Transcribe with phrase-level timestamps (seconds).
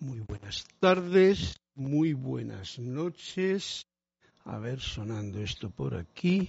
[0.00, 3.84] Muy buenas tardes, muy buenas noches.
[4.44, 6.48] A ver, sonando esto por aquí.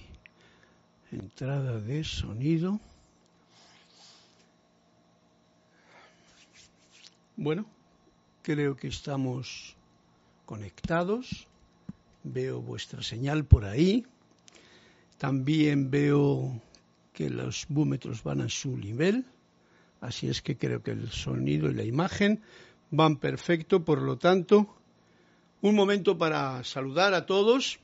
[1.10, 2.78] Entrada de sonido.
[7.34, 7.66] Bueno,
[8.42, 9.74] creo que estamos
[10.46, 11.48] conectados.
[12.22, 14.06] Veo vuestra señal por ahí.
[15.18, 16.62] También veo
[17.12, 19.26] que los búmetros van a su nivel.
[20.00, 22.40] Así es que creo que el sonido y la imagen
[22.90, 23.84] van perfecto.
[23.84, 24.66] Por lo tanto,
[25.62, 27.80] un momento para saludar a todos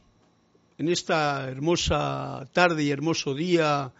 [0.78, 3.92] en esta hermosa tarde y hermoso día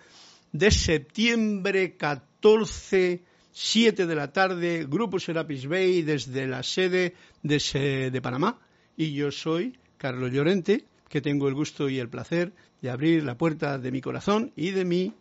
[0.52, 8.22] de septiembre 14, 7 de la tarde, Grupo Serapis Bay desde la sede de, de
[8.22, 8.58] Panamá.
[8.96, 12.52] Y yo soy Carlos Llorente, que tengo el gusto y el placer
[12.82, 15.14] de abrir la puerta de mi corazón y de mi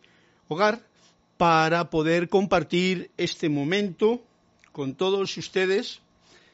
[0.48, 0.86] hogar
[1.36, 4.25] para poder compartir este momento
[4.76, 6.02] con todos ustedes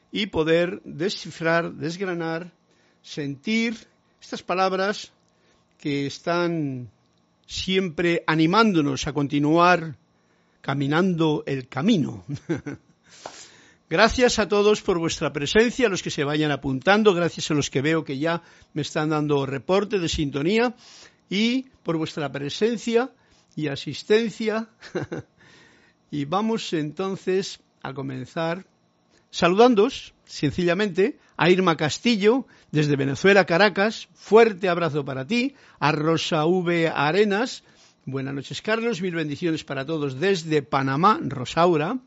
[0.09, 2.53] y poder descifrar, desgranar,
[3.01, 3.75] sentir
[4.21, 5.11] estas palabras
[5.77, 6.89] que están
[7.45, 9.97] siempre animándonos a continuar
[10.61, 12.23] caminando el camino.
[13.89, 17.69] Gracias a todos por vuestra presencia, a los que se vayan apuntando, gracias a los
[17.69, 18.41] que veo que ya
[18.73, 20.73] me están dando reporte de sintonía
[21.29, 23.11] y por vuestra presencia
[23.53, 24.69] y asistencia.
[26.09, 28.65] y vamos entonces a comenzar
[29.29, 34.07] saludándos sencillamente a Irma Castillo desde Venezuela, Caracas.
[34.13, 35.55] Fuerte abrazo para ti.
[35.79, 36.87] A Rosa V.
[36.87, 37.63] Arenas.
[38.05, 39.01] Buenas noches, Carlos.
[39.01, 41.99] Mil bendiciones para todos desde Panamá, Rosaura.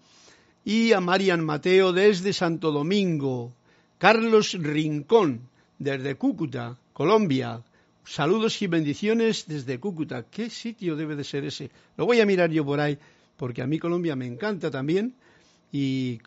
[0.65, 3.53] Y a Marian Mateo desde Santo Domingo.
[3.99, 7.63] Carlos Rincón desde Cúcuta, Colombia.
[8.05, 10.23] Saludos y bendiciones desde Cúcuta.
[10.23, 11.71] ¿Qué sitio debe de ser ese?
[11.99, 12.99] Lo voy a mirar yo por ahí,
[13.37, 15.15] porque a mí Colombia me encanta también
[15.73, 16.21] y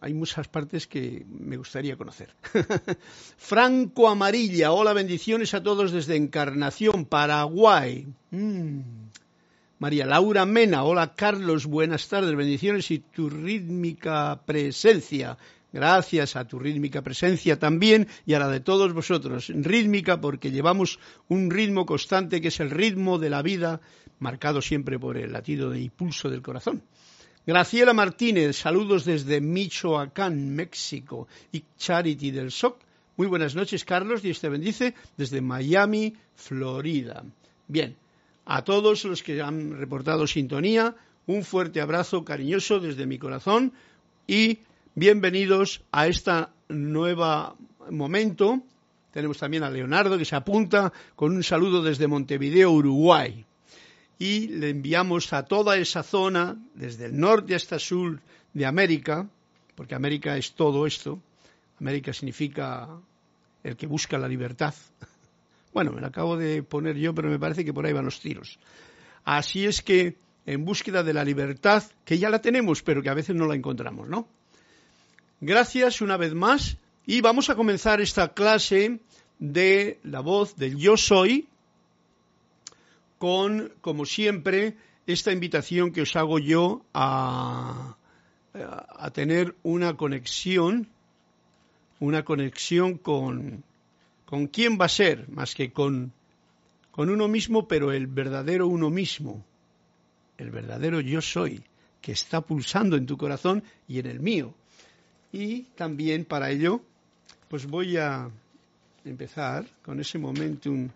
[0.00, 2.34] hay muchas partes que me gustaría conocer.
[3.36, 8.06] Franco Amarilla, hola, bendiciones a todos desde Encarnación, Paraguay.
[8.30, 8.80] Mm.
[9.78, 15.36] María Laura Mena, hola Carlos, buenas tardes, bendiciones y tu rítmica presencia.
[15.70, 19.52] Gracias a tu rítmica presencia también y a la de todos vosotros.
[19.54, 20.98] Rítmica porque llevamos
[21.28, 23.82] un ritmo constante que es el ritmo de la vida,
[24.18, 26.82] marcado siempre por el latido de impulso del corazón.
[27.46, 31.28] Graciela Martínez, saludos desde Michoacán, México.
[31.52, 32.76] Y Charity del SOC,
[33.16, 34.20] muy buenas noches, Carlos.
[34.20, 37.22] Dios te bendice desde Miami, Florida.
[37.68, 37.94] Bien,
[38.46, 40.96] a todos los que han reportado sintonía,
[41.28, 43.72] un fuerte abrazo cariñoso desde mi corazón
[44.26, 44.58] y
[44.96, 47.56] bienvenidos a este nuevo
[47.92, 48.60] momento.
[49.12, 53.46] Tenemos también a Leonardo que se apunta con un saludo desde Montevideo, Uruguay.
[54.18, 58.20] Y le enviamos a toda esa zona, desde el norte hasta el sur
[58.54, 59.28] de América,
[59.74, 61.20] porque América es todo esto.
[61.78, 62.88] América significa
[63.62, 64.74] el que busca la libertad.
[65.74, 68.18] Bueno, me lo acabo de poner yo, pero me parece que por ahí van los
[68.18, 68.58] tiros.
[69.26, 70.16] Así es que
[70.46, 73.56] en búsqueda de la libertad, que ya la tenemos, pero que a veces no la
[73.56, 74.26] encontramos, ¿no?
[75.42, 79.00] Gracias una vez más y vamos a comenzar esta clase
[79.38, 81.46] de la voz del yo soy
[83.18, 87.96] con, como siempre, esta invitación que os hago yo a,
[88.54, 90.88] a tener una conexión,
[92.00, 93.64] una conexión con,
[94.24, 96.12] con quién va a ser, más que con,
[96.90, 99.44] con uno mismo, pero el verdadero uno mismo,
[100.38, 101.62] el verdadero yo soy,
[102.00, 104.54] que está pulsando en tu corazón y en el mío.
[105.32, 106.80] Y también para ello,
[107.48, 108.30] pues voy a
[109.04, 110.88] empezar con ese momentum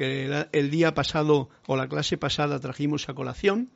[0.00, 3.68] que el día pasado o la clase pasada trajimos a colación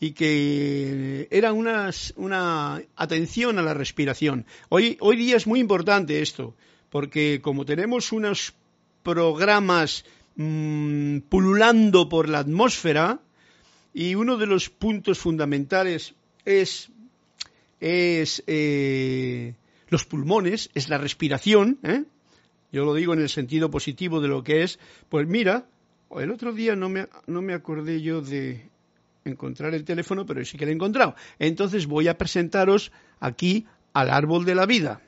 [0.00, 4.44] y que era una, una atención a la respiración.
[4.70, 6.56] Hoy, hoy día es muy importante esto,
[6.90, 8.54] porque como tenemos unos
[9.04, 13.20] programas mmm, pululando por la atmósfera
[13.94, 16.90] y uno de los puntos fundamentales es
[17.78, 19.54] es eh,
[19.90, 22.02] los pulmones, es la respiración, ¿eh?
[22.72, 24.78] Yo lo digo en el sentido positivo de lo que es,
[25.08, 25.66] pues mira,
[26.16, 28.68] el otro día no me, no me acordé yo de
[29.24, 31.14] encontrar el teléfono, pero sí que lo he encontrado.
[31.38, 35.00] Entonces voy a presentaros aquí al árbol de la vida.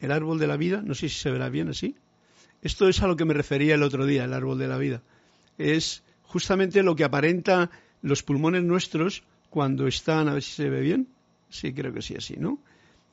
[0.00, 1.96] El árbol de la vida, no sé si se verá bien así.
[2.62, 5.02] Esto es a lo que me refería el otro día, el árbol de la vida.
[5.58, 7.70] Es justamente lo que aparenta
[8.02, 11.08] los pulmones nuestros cuando están, a ver si se ve bien,
[11.48, 12.58] Sí, creo que sí, así, ¿no?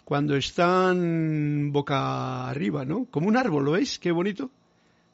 [0.05, 3.05] Cuando están boca arriba, ¿no?
[3.05, 3.99] Como un árbol, ¿lo veis?
[3.99, 4.51] Qué bonito.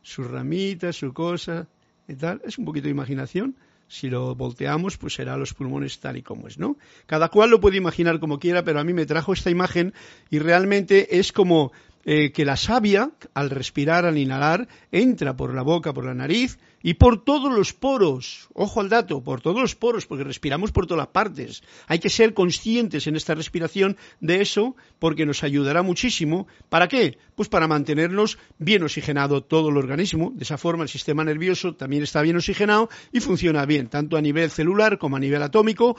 [0.01, 1.67] Sus ramitas, su cosa
[2.07, 2.41] y tal.
[2.43, 3.55] Es un poquito de imaginación,
[3.91, 6.77] Si lo volteamos, pues será los pulmones tal y como es, ¿no?
[7.07, 9.93] Cada cual lo puede imaginar como quiera, pero a mí me trajo esta imagen
[10.29, 11.71] y realmente es como
[12.05, 16.57] eh, que la savia, al respirar, al inhalar, entra por la boca, por la nariz
[16.81, 18.47] y por todos los poros.
[18.53, 21.61] Ojo al dato, por todos los poros, porque respiramos por todas partes.
[21.87, 26.47] Hay que ser conscientes en esta respiración de eso, porque nos ayudará muchísimo.
[26.69, 27.17] ¿Para qué?
[27.35, 30.31] Pues para mantenernos bien oxigenado todo el organismo.
[30.33, 34.21] De esa forma el sistema nervioso también está bien oxigenado y funciona bien, tanto a
[34.21, 35.97] nivel celular como a nivel atómico,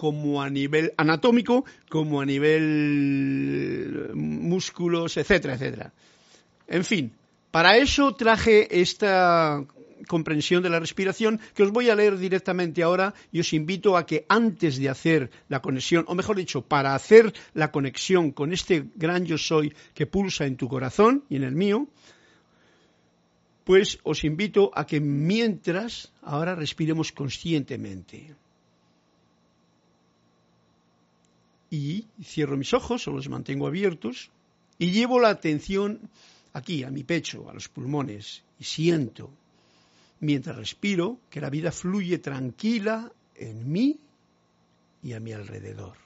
[0.00, 5.92] como a nivel anatómico, como a nivel músculos, etcétera, etcétera.
[6.66, 7.12] En fin,
[7.50, 9.62] para eso traje esta
[10.08, 14.06] comprensión de la respiración que os voy a leer directamente ahora y os invito a
[14.06, 18.86] que antes de hacer la conexión, o mejor dicho, para hacer la conexión con este
[18.94, 21.88] gran yo soy que pulsa en tu corazón y en el mío,
[23.64, 28.34] pues os invito a que mientras ahora respiremos conscientemente.
[31.70, 34.30] Y cierro mis ojos o los mantengo abiertos
[34.78, 36.00] y llevo la atención
[36.52, 39.30] aquí, a mi pecho, a los pulmones y siento,
[40.18, 43.98] mientras respiro, que la vida fluye tranquila en mí
[45.02, 45.96] y a mi alrededor.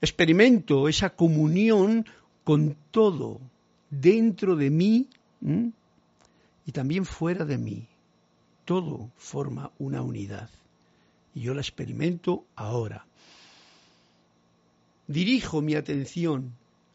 [0.00, 2.06] Experimento esa comunión
[2.44, 3.40] con todo
[3.90, 5.08] dentro de mí
[6.66, 7.86] y también fuera de mí.
[8.64, 10.48] Todo forma una unidad.
[11.34, 13.06] Y yo la experimento ahora
[15.12, 16.54] Dirijo mi atención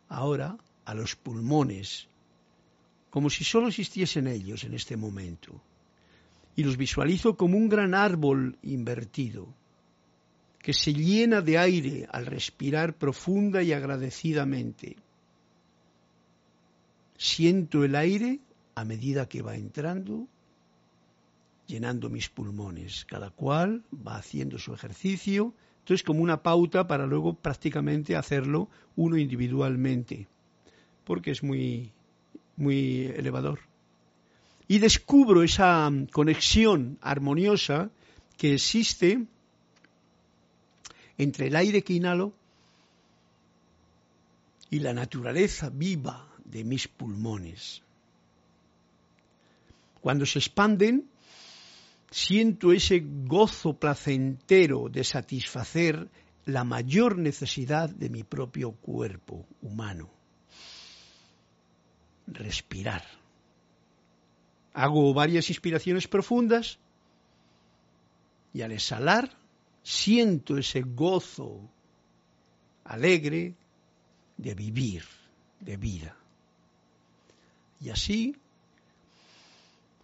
[0.10, 2.08] ahora a los pulmones,
[3.12, 5.62] como si solo existiesen ellos en este momento,
[6.56, 9.54] y los visualizo como un gran árbol invertido,
[10.58, 14.96] que se llena de aire al respirar profunda y agradecidamente.
[17.18, 18.40] Siento el aire
[18.74, 20.28] a medida que va entrando,
[21.68, 23.06] llenando mis pulmones.
[23.06, 25.54] Cada cual va haciendo su ejercicio
[25.88, 28.68] entonces, como una pauta para luego prácticamente hacerlo
[28.98, 30.28] uno individualmente,
[31.06, 31.94] porque es muy,
[32.58, 33.62] muy elevador.
[34.68, 37.90] Y descubro esa conexión armoniosa
[38.36, 39.28] que existe
[41.18, 42.34] entre el aire que inhalo
[44.70, 47.82] y la naturaleza viva de mis pulmones.
[50.02, 51.08] Cuando se expanden,
[52.10, 56.10] siento ese gozo placentero de satisfacer
[56.46, 60.10] la mayor necesidad de mi propio cuerpo humano.
[62.28, 63.04] Respirar.
[64.74, 66.80] Hago varias inspiraciones profundas
[68.54, 69.38] y al exhalar
[69.84, 71.70] siento ese gozo
[72.84, 73.56] alegre
[74.38, 75.04] de vivir,
[75.60, 76.16] de vida.
[77.82, 78.36] Y así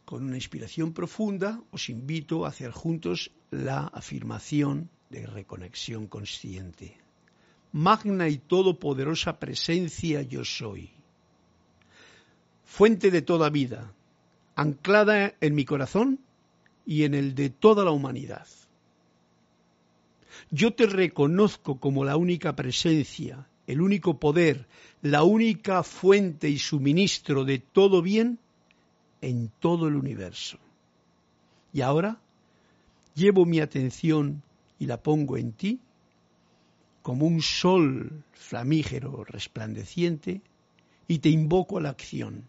[0.05, 6.97] con una inspiración profunda, os invito a hacer juntos la afirmación de reconexión consciente.
[7.71, 10.91] Magna y todopoderosa presencia yo soy.
[12.65, 13.93] Fuente de toda vida,
[14.55, 16.19] anclada en mi corazón
[16.85, 18.47] y en el de toda la humanidad.
[20.51, 24.67] Yo te reconozco como la única presencia, el único poder,
[25.01, 28.39] la única fuente y suministro de todo bien
[29.23, 30.57] en todo el universo.
[31.71, 32.19] Y ahora
[33.15, 34.43] llevo mi atención
[34.79, 35.79] y la pongo en ti
[37.01, 40.41] como un sol flamígero resplandeciente
[41.07, 42.43] y te invoco a la acción.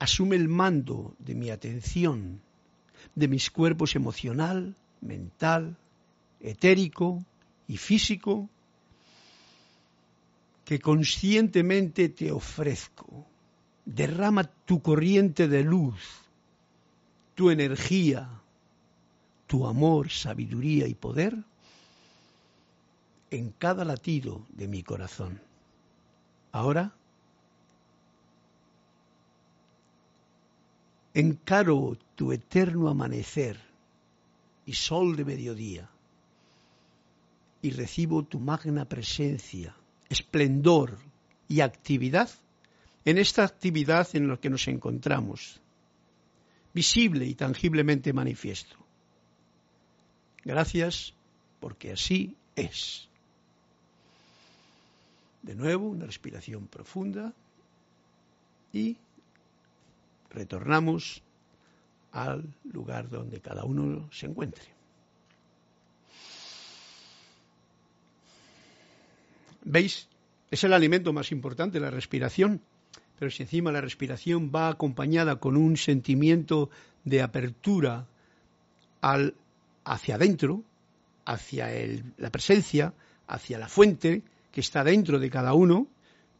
[0.00, 2.40] Asume el mando de mi atención,
[3.14, 5.76] de mis cuerpos emocional, mental,
[6.40, 7.24] etérico
[7.68, 8.48] y físico,
[10.64, 13.26] que conscientemente te ofrezco
[13.84, 16.00] derrama tu corriente de luz,
[17.34, 18.28] tu energía,
[19.46, 21.36] tu amor, sabiduría y poder
[23.30, 25.40] en cada latido de mi corazón.
[26.52, 26.94] Ahora
[31.14, 33.60] encaro tu eterno amanecer
[34.66, 35.88] y sol de mediodía
[37.62, 39.74] y recibo tu magna presencia,
[40.08, 40.98] esplendor
[41.48, 42.28] y actividad
[43.04, 45.60] en esta actividad en la que nos encontramos,
[46.72, 48.76] visible y tangiblemente manifiesto.
[50.42, 51.14] Gracias
[51.60, 53.08] porque así es.
[55.42, 57.32] De nuevo, una respiración profunda
[58.72, 58.96] y
[60.30, 61.22] retornamos
[62.12, 64.64] al lugar donde cada uno se encuentre.
[69.64, 70.08] ¿Veis?
[70.50, 72.60] Es el alimento más importante, la respiración
[73.18, 76.70] pero si encima la respiración va acompañada con un sentimiento
[77.04, 78.06] de apertura
[79.00, 79.34] al,
[79.84, 80.62] hacia adentro,
[81.24, 81.68] hacia
[82.16, 82.94] la presencia,
[83.26, 85.88] hacia la fuente que está dentro de cada uno,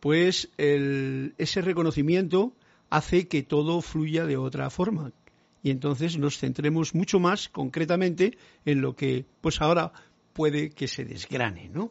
[0.01, 2.53] pues ese reconocimiento
[2.91, 5.13] hace que todo fluya de otra forma.
[5.63, 9.93] Y entonces nos centremos mucho más concretamente en lo que pues ahora
[10.35, 11.91] puede que se desgrane, ¿no?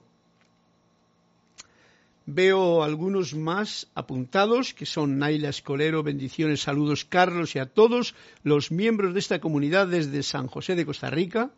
[2.26, 8.72] Veo algunos más apuntados, que son Naila Escolero, bendiciones, saludos Carlos y a todos los
[8.72, 11.52] miembros de esta comunidad desde San José de Costa Rica.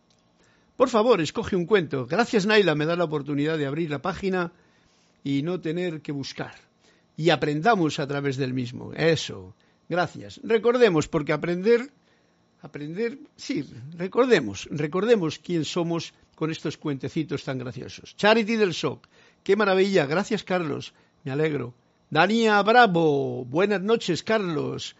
[0.75, 2.07] Por favor, escoge un cuento.
[2.07, 4.53] Gracias Naila, me da la oportunidad de abrir la página
[5.23, 6.55] y no tener que buscar.
[7.15, 8.91] Y aprendamos a través del mismo.
[8.93, 9.55] Eso.
[9.87, 10.41] Gracias.
[10.43, 11.91] Recordemos, porque aprender,
[12.61, 13.63] aprender, sí,
[13.95, 18.15] recordemos, recordemos quién somos con estos cuentecitos tan graciosos.
[18.15, 19.07] Charity del SOC.
[19.45, 20.07] Qué maravilla.
[20.07, 20.95] Gracias, Carlos.
[21.23, 21.75] Me alegro.
[22.09, 23.45] Dania Bravo.
[23.45, 24.95] Buenas noches, Carlos.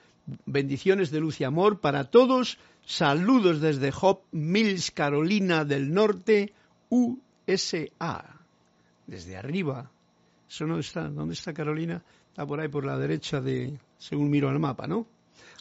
[0.46, 2.60] Bendiciones de luz y amor para todos.
[2.86, 6.54] Saludos desde Hop Mills, Carolina del Norte,
[6.90, 8.40] USA.
[9.08, 9.90] Desde arriba.
[10.48, 11.10] ¿Eso no está?
[11.10, 12.04] ¿Dónde está Carolina?
[12.30, 15.08] Está por ahí por la derecha de, según miro al mapa, ¿no?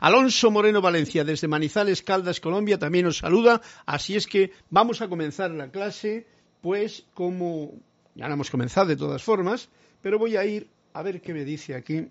[0.00, 3.62] Alonso Moreno Valencia, desde Manizales, Caldas, Colombia, también nos saluda.
[3.86, 6.26] Así es que vamos a comenzar la clase,
[6.60, 7.72] pues como
[8.14, 9.68] ya la hemos comenzado de todas formas,
[10.02, 12.09] pero voy a ir a ver qué me dice aquí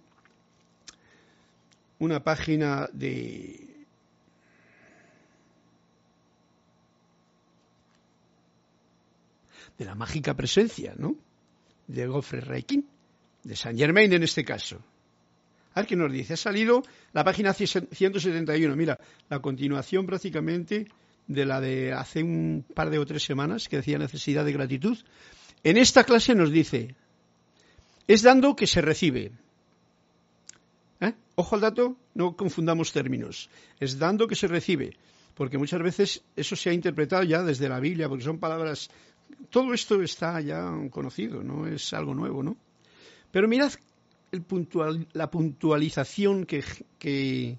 [1.99, 3.73] una página de
[9.77, 11.15] de la mágica presencia, ¿no?
[11.87, 12.87] De Goffrey Reikin,
[13.43, 14.81] de Saint Germain en este caso.
[15.73, 16.33] A ver qué nos dice.
[16.33, 16.83] Ha salido
[17.13, 18.75] la página 171.
[18.75, 20.87] Mira, la continuación prácticamente
[21.27, 24.97] de la de hace un par de o tres semanas que decía necesidad de gratitud.
[25.63, 26.95] En esta clase nos dice,
[28.07, 29.31] es dando que se recibe.
[30.99, 31.13] ¿Eh?
[31.35, 33.49] Ojo al dato, no confundamos términos.
[33.79, 34.97] Es dando que se recibe,
[35.35, 38.89] porque muchas veces eso se ha interpretado ya desde la Biblia, porque son palabras...
[39.49, 42.55] Todo esto está ya conocido, no es algo nuevo, ¿no?
[43.31, 43.71] Pero mirad
[45.13, 46.63] la puntualización que,
[46.99, 47.57] que,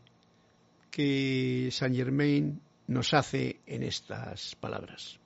[0.90, 5.18] que Saint Germain nos hace en estas palabras.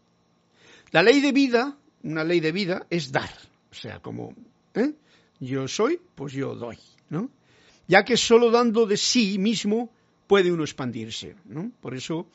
[0.91, 3.31] La ley de vida una ley de vida es dar.
[3.71, 4.35] O sea, como
[4.75, 4.93] ¿eh?
[5.41, 6.79] yo soy, pues yo doy,
[7.11, 7.31] ¿no?
[7.87, 9.91] Ya que solo dando de sí mismo
[10.27, 11.71] puede uno expandirse, ¿no?
[11.81, 12.27] Por eso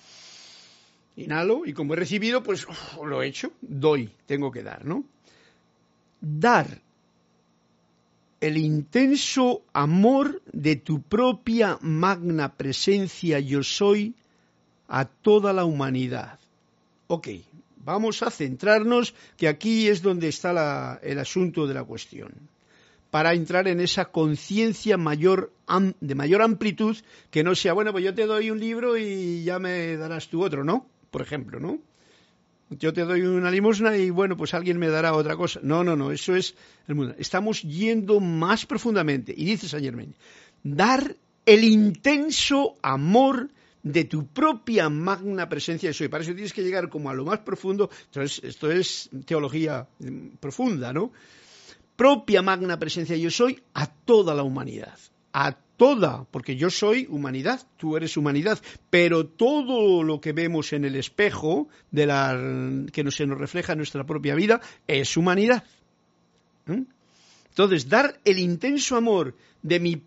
[1.16, 2.66] inhalo y como he recibido, pues
[3.04, 5.04] lo he hecho, doy, tengo que dar, ¿no?
[6.22, 6.82] Dar
[8.44, 14.16] el intenso amor de tu propia magna presencia yo soy
[14.90, 16.40] a toda la humanidad.
[17.08, 17.30] Ok,
[17.84, 22.32] Vamos a centrarnos, que aquí es donde está el asunto de la cuestión,
[23.12, 25.52] para entrar en esa conciencia mayor,
[26.00, 26.98] de mayor amplitud,
[27.30, 30.44] que no sea, bueno, pues yo te doy un libro y ya me darás tú
[30.44, 30.88] otro, ¿no?
[31.12, 31.80] Por ejemplo, ¿no?
[32.70, 35.60] Yo te doy una limosna y bueno, pues alguien me dará otra cosa.
[35.62, 36.56] No, no, no, eso es
[36.88, 37.14] el mundo.
[37.20, 39.34] Estamos yendo más profundamente.
[39.36, 40.16] Y dice Saint Germain,
[40.64, 43.50] dar el intenso amor
[43.84, 46.08] de tu propia magna presencia de soy.
[46.08, 47.90] Para eso tienes que llegar como a lo más profundo.
[48.06, 51.12] Entonces, esto es teología mm, profunda, ¿no?
[51.96, 54.98] Propia magna presencia yo soy a toda la humanidad.
[55.34, 58.60] A toda, porque yo soy humanidad, tú eres humanidad,
[58.90, 63.80] pero todo lo que vemos en el espejo de la, que se nos refleja en
[63.80, 65.64] nuestra propia vida es humanidad.
[66.66, 66.84] ¿Mm?
[67.54, 70.02] Entonces, dar el intenso amor de mi,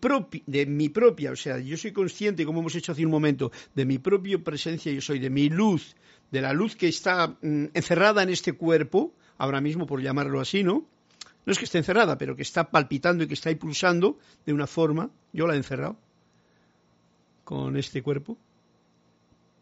[0.45, 3.85] de mi propia, o sea, yo soy consciente, como hemos hecho hace un momento, de
[3.85, 5.95] mi propia presencia, yo soy de mi luz,
[6.29, 10.61] de la luz que está mm, encerrada en este cuerpo, ahora mismo por llamarlo así,
[10.61, 10.85] ¿no?
[11.45, 14.67] No es que esté encerrada, pero que está palpitando y que está impulsando de una
[14.67, 15.95] forma, yo la he encerrado
[17.45, 18.37] con este cuerpo,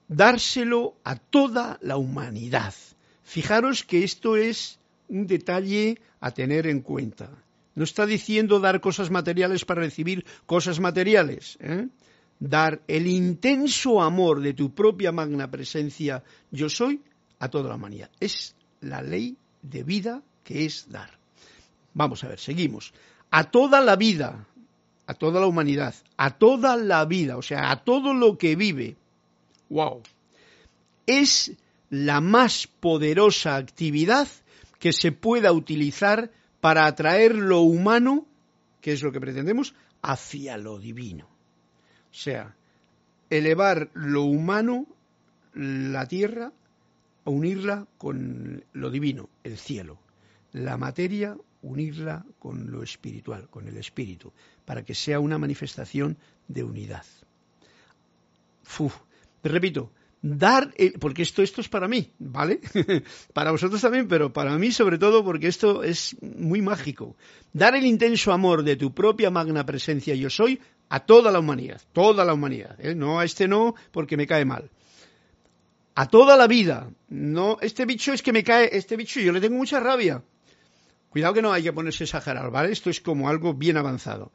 [0.07, 2.73] dárselo a toda la humanidad.
[3.21, 7.29] Fijaros que esto es un detalle a tener en cuenta.
[7.75, 11.57] No está diciendo dar cosas materiales para recibir cosas materiales.
[11.59, 11.87] ¿eh?
[12.39, 17.01] Dar el intenso amor de tu propia magna presencia, yo soy,
[17.39, 18.09] a toda la humanidad.
[18.19, 21.11] Es la ley de vida que es dar.
[21.93, 22.93] Vamos a ver, seguimos.
[23.31, 24.47] A toda la vida,
[25.07, 28.95] a toda la humanidad, a toda la vida, o sea, a todo lo que vive.
[29.69, 30.01] ¡Wow!
[31.05, 31.51] Es
[31.89, 34.27] la más poderosa actividad
[34.79, 36.31] que se pueda utilizar
[36.65, 38.25] para atraer lo humano,
[38.81, 41.25] que es lo que pretendemos, hacia lo divino.
[41.25, 42.55] O sea,
[43.29, 44.87] elevar lo humano,
[45.53, 46.51] la tierra,
[47.23, 49.99] a unirla con lo divino, el cielo.
[50.53, 54.33] la materia, unirla con lo espiritual, con el espíritu,
[54.65, 56.17] para que sea una manifestación
[56.47, 57.05] de unidad.
[58.79, 58.95] Uf,
[59.43, 59.91] repito,
[60.25, 62.59] dar, porque esto, esto es para mí, ¿vale?
[63.33, 67.15] para vosotros también, pero para mí sobre todo porque esto es muy mágico.
[67.53, 71.79] Dar el intenso amor de tu propia magna presencia yo soy a toda la humanidad,
[71.93, 72.95] toda la humanidad, ¿eh?
[72.95, 74.71] no a este no porque me cae mal.
[75.93, 79.39] A toda la vida, no, este bicho es que me cae, este bicho yo le
[79.39, 80.23] tengo mucha rabia.
[81.09, 82.71] Cuidado que no hay que ponerse a exagerar, ¿vale?
[82.71, 84.31] Esto es como algo bien avanzado,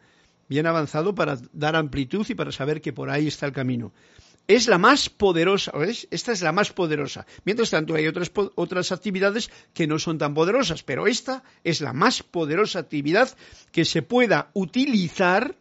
[0.48, 3.92] bien avanzado para dar amplitud y para saber que por ahí está el camino
[4.56, 6.08] es la más poderosa, ¿ves?
[6.10, 7.24] Esta es la más poderosa.
[7.44, 11.92] Mientras tanto, hay otras, otras actividades que no son tan poderosas, pero esta es la
[11.92, 13.30] más poderosa actividad
[13.70, 15.54] que se pueda utilizar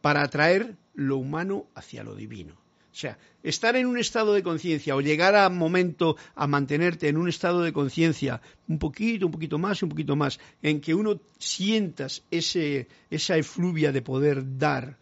[0.00, 2.54] para atraer lo humano hacia lo divino.
[2.54, 7.16] O sea, estar en un estado de conciencia o llegar a momento a mantenerte en
[7.16, 11.20] un estado de conciencia un poquito, un poquito más, un poquito más, en que uno
[11.36, 14.98] sientas ese, esa efluvia de poder dar.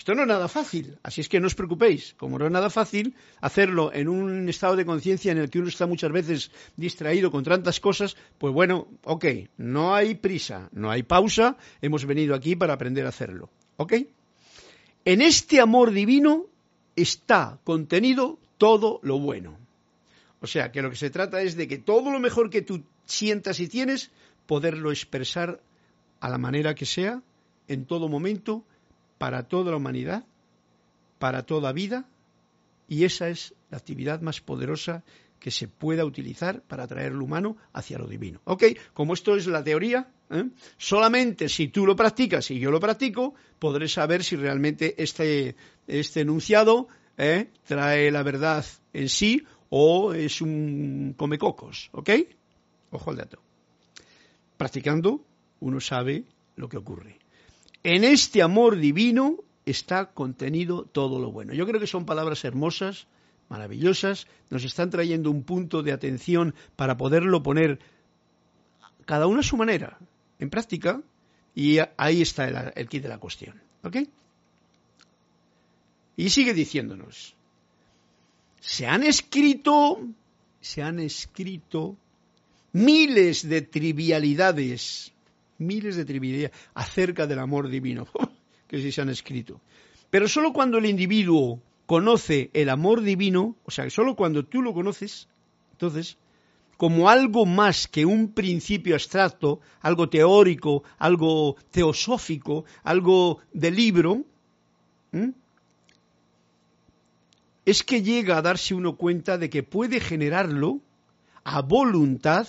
[0.00, 2.14] Esto no es nada fácil, así es que no os preocupéis.
[2.16, 5.68] Como no es nada fácil hacerlo en un estado de conciencia en el que uno
[5.68, 9.26] está muchas veces distraído con tantas cosas, pues bueno, ok,
[9.58, 13.50] no hay prisa, no hay pausa, hemos venido aquí para aprender a hacerlo.
[13.76, 13.92] ¿Ok?
[15.04, 16.46] En este amor divino
[16.96, 19.58] está contenido todo lo bueno.
[20.40, 22.84] O sea, que lo que se trata es de que todo lo mejor que tú
[23.04, 24.10] sientas y tienes,
[24.46, 25.60] poderlo expresar
[26.20, 27.22] a la manera que sea,
[27.68, 28.64] en todo momento,
[29.20, 30.24] para toda la humanidad,
[31.18, 32.06] para toda vida,
[32.88, 35.04] y esa es la actividad más poderosa
[35.38, 38.40] que se pueda utilizar para atraer lo humano hacia lo divino.
[38.44, 38.64] ¿Ok?
[38.94, 40.44] Como esto es la teoría, ¿eh?
[40.78, 45.54] solamente si tú lo practicas y yo lo practico, podré saber si realmente este,
[45.86, 47.50] este enunciado ¿eh?
[47.66, 51.90] trae la verdad en sí o es un comecocos.
[51.92, 52.08] ¿Ok?
[52.90, 53.38] Ojo al dato.
[54.56, 55.22] Practicando,
[55.60, 56.24] uno sabe
[56.56, 57.19] lo que ocurre.
[57.82, 61.54] En este amor divino está contenido todo lo bueno.
[61.54, 63.06] Yo creo que son palabras hermosas,
[63.48, 67.80] maravillosas, nos están trayendo un punto de atención para poderlo poner
[69.06, 69.98] cada uno a su manera,
[70.38, 71.02] en práctica,
[71.54, 73.60] y ahí está el, el kit de la cuestión.
[73.82, 73.96] ¿Ok?
[76.16, 77.34] Y sigue diciéndonos,
[78.60, 80.00] se han escrito,
[80.60, 81.96] se han escrito
[82.72, 85.12] miles de trivialidades
[85.60, 88.08] miles de trivialidades acerca del amor divino
[88.66, 89.60] que sí se han escrito.
[90.10, 94.72] Pero solo cuando el individuo conoce el amor divino, o sea, solo cuando tú lo
[94.72, 95.28] conoces,
[95.72, 96.18] entonces,
[96.76, 104.24] como algo más que un principio abstracto, algo teórico, algo teosófico, algo de libro,
[107.64, 110.80] es que llega a darse uno cuenta de que puede generarlo
[111.44, 112.46] a voluntad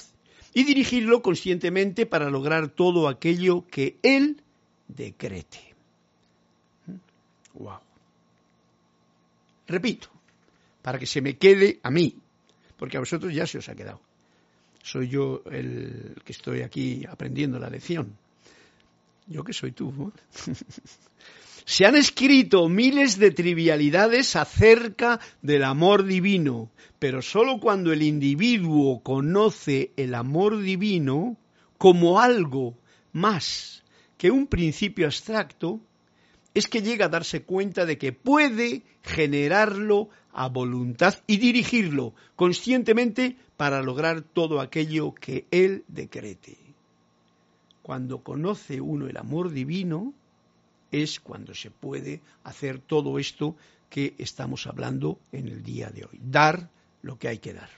[0.54, 4.42] y dirigirlo conscientemente para lograr todo aquello que Él
[4.88, 5.60] decrete.
[7.54, 7.80] Wow.
[9.68, 10.10] Repito,
[10.82, 12.16] para que se me quede a mí,
[12.78, 14.02] porque a vosotros ya se os ha quedado.
[14.84, 18.18] Soy yo el que estoy aquí aprendiendo la lección.
[19.28, 20.12] Yo que soy tú.
[21.66, 29.02] Se han escrito miles de trivialidades acerca del amor divino, pero sólo cuando el individuo
[29.02, 31.38] conoce el amor divino
[31.78, 32.78] como algo
[33.14, 33.84] más
[34.18, 35.80] que un principio abstracto,
[36.54, 43.38] es que llega a darse cuenta de que puede generarlo a voluntad y dirigirlo conscientemente
[43.58, 46.58] para lograr todo aquello que él decrete.
[47.82, 50.14] Cuando conoce uno el amor divino,
[50.92, 53.56] es cuando se puede hacer todo esto
[53.90, 56.20] que estamos hablando en el día de hoy.
[56.22, 56.70] Dar
[57.02, 57.70] lo que hay que dar.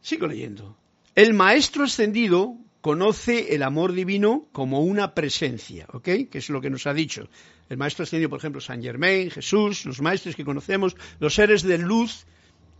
[0.00, 0.76] Sigo leyendo.
[1.14, 6.28] El maestro ascendido conoce el amor divino como una presencia, ¿ok?
[6.30, 7.28] Que es lo que nos ha dicho.
[7.70, 11.78] El maestro ascendido, por ejemplo, San Germain, Jesús, los maestros que conocemos, los seres de
[11.78, 12.26] luz,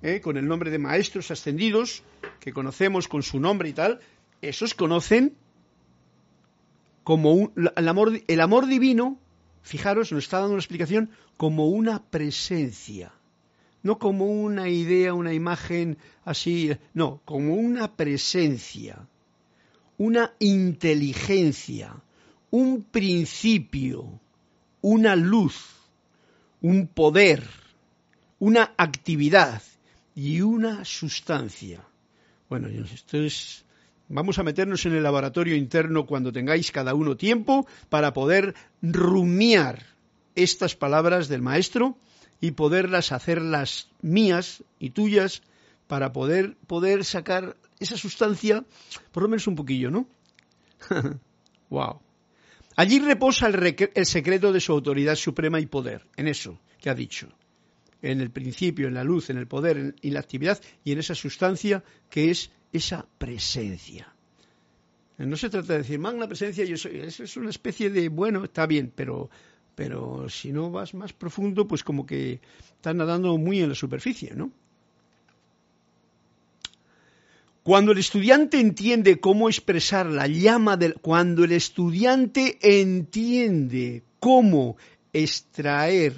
[0.02, 0.20] ¿eh?
[0.20, 2.02] con el nombre de maestros ascendidos,
[2.40, 4.00] que conocemos con su nombre y tal,
[4.48, 5.36] esos conocen
[7.02, 9.18] como el, amor, el amor divino,
[9.62, 13.12] fijaros, nos está dando una explicación como una presencia,
[13.82, 19.06] no como una idea, una imagen así, no, como una presencia,
[19.98, 21.94] una inteligencia,
[22.50, 24.20] un principio,
[24.80, 25.74] una luz,
[26.62, 27.46] un poder,
[28.38, 29.62] una actividad
[30.14, 31.84] y una sustancia.
[32.48, 33.63] Bueno, esto es
[34.08, 39.86] Vamos a meternos en el laboratorio interno cuando tengáis cada uno tiempo para poder rumiar
[40.34, 41.96] estas palabras del maestro
[42.40, 45.42] y poderlas hacerlas mías y tuyas
[45.86, 48.64] para poder, poder sacar esa sustancia,
[49.12, 50.06] por lo menos un poquillo, ¿no?
[51.70, 52.00] wow.
[52.76, 56.94] Allí reposa el, el secreto de su autoridad suprema y poder, en eso que ha
[56.94, 57.28] dicho
[58.04, 61.14] en el principio, en la luz, en el poder y la actividad y en esa
[61.14, 64.12] sustancia que es esa presencia.
[65.16, 68.66] No se trata de decir, magna presencia, yo soy, es una especie de, bueno, está
[68.66, 69.30] bien, pero,
[69.76, 72.40] pero si no vas más profundo, pues como que
[72.74, 74.50] estás nadando muy en la superficie, ¿no?
[77.62, 80.94] Cuando el estudiante entiende cómo expresar la llama del...
[80.94, 84.76] Cuando el estudiante entiende cómo
[85.14, 86.12] extraer...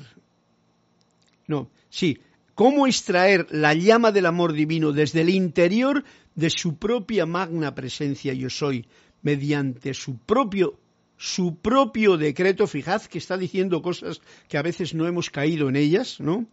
[1.46, 2.18] No, sí,
[2.56, 6.02] cómo extraer la llama del amor divino desde el interior
[6.36, 8.86] de su propia magna presencia yo soy,
[9.22, 10.78] mediante su propio
[11.18, 15.76] su propio decreto, fijad que está diciendo cosas que a veces no hemos caído en
[15.76, 16.46] ellas, ¿no?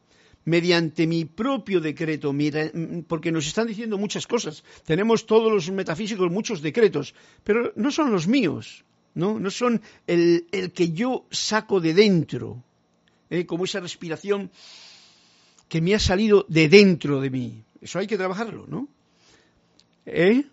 [0.45, 2.33] Mediante mi propio decreto,
[3.07, 4.63] porque nos están diciendo muchas cosas.
[4.85, 8.83] Tenemos todos los metafísicos muchos decretos, pero no son los míos,
[9.15, 9.39] ¿no?
[9.39, 12.63] No son el, que yo saco de dentro,
[13.29, 13.45] ¿eh?
[13.45, 14.51] como esa respiración
[15.67, 17.63] que me ha salido de dentro de mí.
[17.81, 18.87] Eso hay que trabajarlo, ¿no?
[20.05, 20.43] ¿Eh?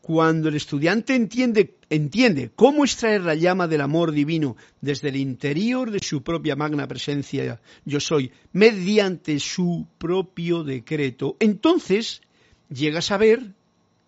[0.00, 5.90] Cuando el estudiante entiende, entiende cómo extraer la llama del amor divino desde el interior
[5.90, 12.20] de su propia magna presencia, yo soy, mediante su propio decreto, entonces
[12.68, 13.52] llega a saber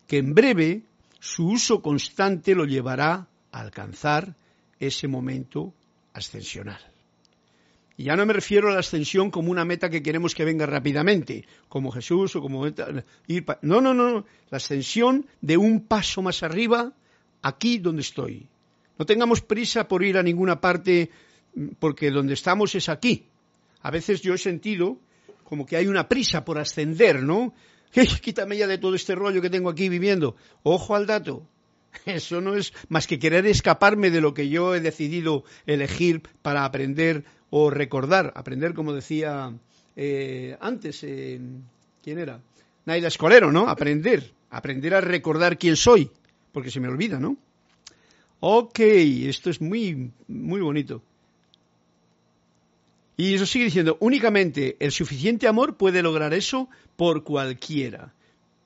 [0.06, 0.82] que en breve
[1.18, 4.34] su uso constante lo llevará a alcanzar
[4.78, 5.72] ese momento
[6.12, 6.95] ascensional.
[7.96, 10.66] Y ya no me refiero a la ascensión como una meta que queremos que venga
[10.66, 12.74] rápidamente, como Jesús o como ir
[13.62, 16.92] no, no, no, la ascensión de un paso más arriba,
[17.42, 18.48] aquí donde estoy.
[18.98, 21.10] No tengamos prisa por ir a ninguna parte
[21.78, 23.26] porque donde estamos es aquí.
[23.80, 24.98] A veces yo he sentido
[25.44, 27.54] como que hay una prisa por ascender, ¿no?
[28.20, 30.36] Quítame ya de todo este rollo que tengo aquí viviendo.
[30.62, 31.46] Ojo al dato.
[32.04, 36.64] Eso no es más que querer escaparme de lo que yo he decidido elegir para
[36.64, 39.52] aprender o recordar, aprender, como decía
[39.94, 41.40] eh, antes, eh,
[42.02, 42.40] ¿quién era?
[42.84, 43.68] Naida Escolero, ¿no?
[43.68, 46.10] Aprender, aprender a recordar quién soy,
[46.52, 47.36] porque se me olvida, ¿no?
[48.40, 51.02] Ok, esto es muy, muy bonito.
[53.16, 58.12] Y eso sigue diciendo, únicamente el suficiente amor puede lograr eso por cualquiera,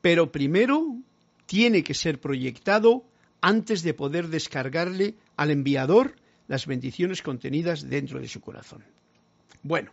[0.03, 0.97] pero primero
[1.47, 3.05] tiene que ser proyectado
[3.41, 6.17] antes de poder descargarle al enviador
[6.51, 8.83] las bendiciones contenidas dentro de su corazón.
[9.63, 9.93] Bueno,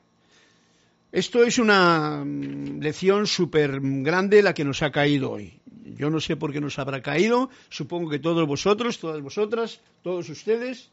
[1.12, 5.62] esto es una mm, lección súper grande la que nos ha caído hoy.
[5.96, 10.30] Yo no sé por qué nos habrá caído, supongo que todos vosotros, todas vosotras, todos
[10.30, 10.90] ustedes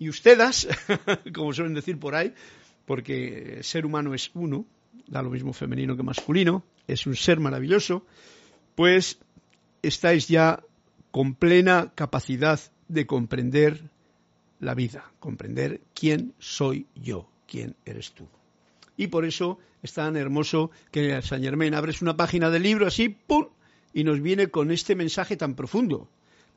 [0.00, 0.66] y ustedes,
[1.32, 2.34] como suelen decir por ahí,
[2.84, 4.66] porque el ser humano es uno,
[5.06, 8.04] da lo mismo femenino que masculino, es un ser maravilloso,
[8.74, 9.20] pues
[9.80, 10.60] estáis ya
[11.12, 12.58] con plena capacidad
[12.88, 13.92] de comprender
[14.60, 18.26] la vida, comprender quién soy yo, quién eres tú.
[18.96, 23.08] Y por eso es tan hermoso que San Germain abres una página del libro así,
[23.08, 23.46] ¡pum!
[23.92, 26.08] y nos viene con este mensaje tan profundo.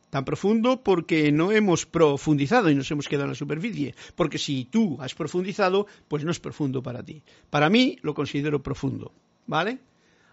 [0.09, 3.95] Tan profundo porque no hemos profundizado y nos hemos quedado en la superficie.
[4.15, 7.23] Porque si tú has profundizado, pues no es profundo para ti.
[7.49, 9.13] Para mí lo considero profundo.
[9.47, 9.79] ¿Vale?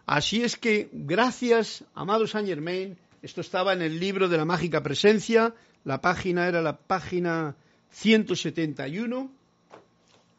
[0.04, 4.82] Así es que, gracias, amado Saint Germain, esto estaba en el libro de la mágica
[4.82, 5.54] presencia,
[5.88, 7.56] la página era la página
[7.92, 9.32] 171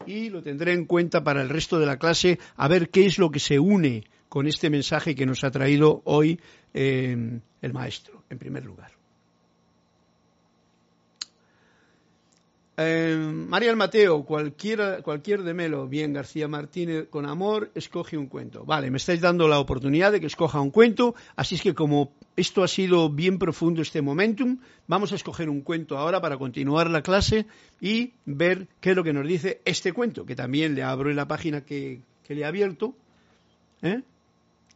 [0.06, 3.18] y lo tendré en cuenta para el resto de la clase a ver qué es
[3.18, 6.40] lo que se une con este mensaje que nos ha traído hoy
[6.72, 8.99] eh, el maestro, en primer lugar.
[12.82, 18.64] Eh, María Mateo, cualquier, cualquier de Melo, bien, García Martínez, con amor, escoge un cuento.
[18.64, 22.14] Vale, me estáis dando la oportunidad de que escoja un cuento, así es que como
[22.36, 26.88] esto ha sido bien profundo este momentum, vamos a escoger un cuento ahora para continuar
[26.88, 27.44] la clase
[27.82, 31.16] y ver qué es lo que nos dice este cuento, que también le abro en
[31.16, 32.94] la página que, le he abierto,
[33.82, 34.00] ¿eh?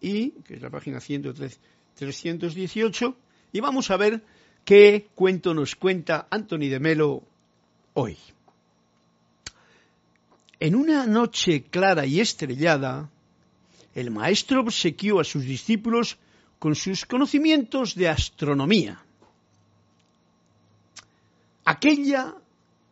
[0.03, 3.17] y que es la página 318,
[3.51, 4.21] y vamos a ver
[4.67, 7.23] qué cuento nos cuenta Anthony de Melo
[7.95, 8.19] hoy.
[10.61, 13.11] En una noche clara y estrellada,
[13.95, 16.19] el maestro obsequió a sus discípulos
[16.59, 19.03] con sus conocimientos de astronomía.
[21.65, 22.35] Aquella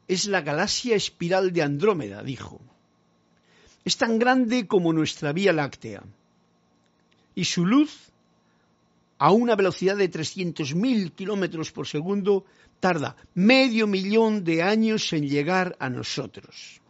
[0.09, 2.61] es la galaxia espiral de Andrómeda, dijo.
[3.85, 6.03] Es tan grande como nuestra Vía Láctea.
[7.35, 8.12] Y su luz,
[9.23, 12.45] a una velocidad de 300.000 kilómetros por segundo,
[12.81, 16.81] tarda medio millón de años en llegar a nosotros.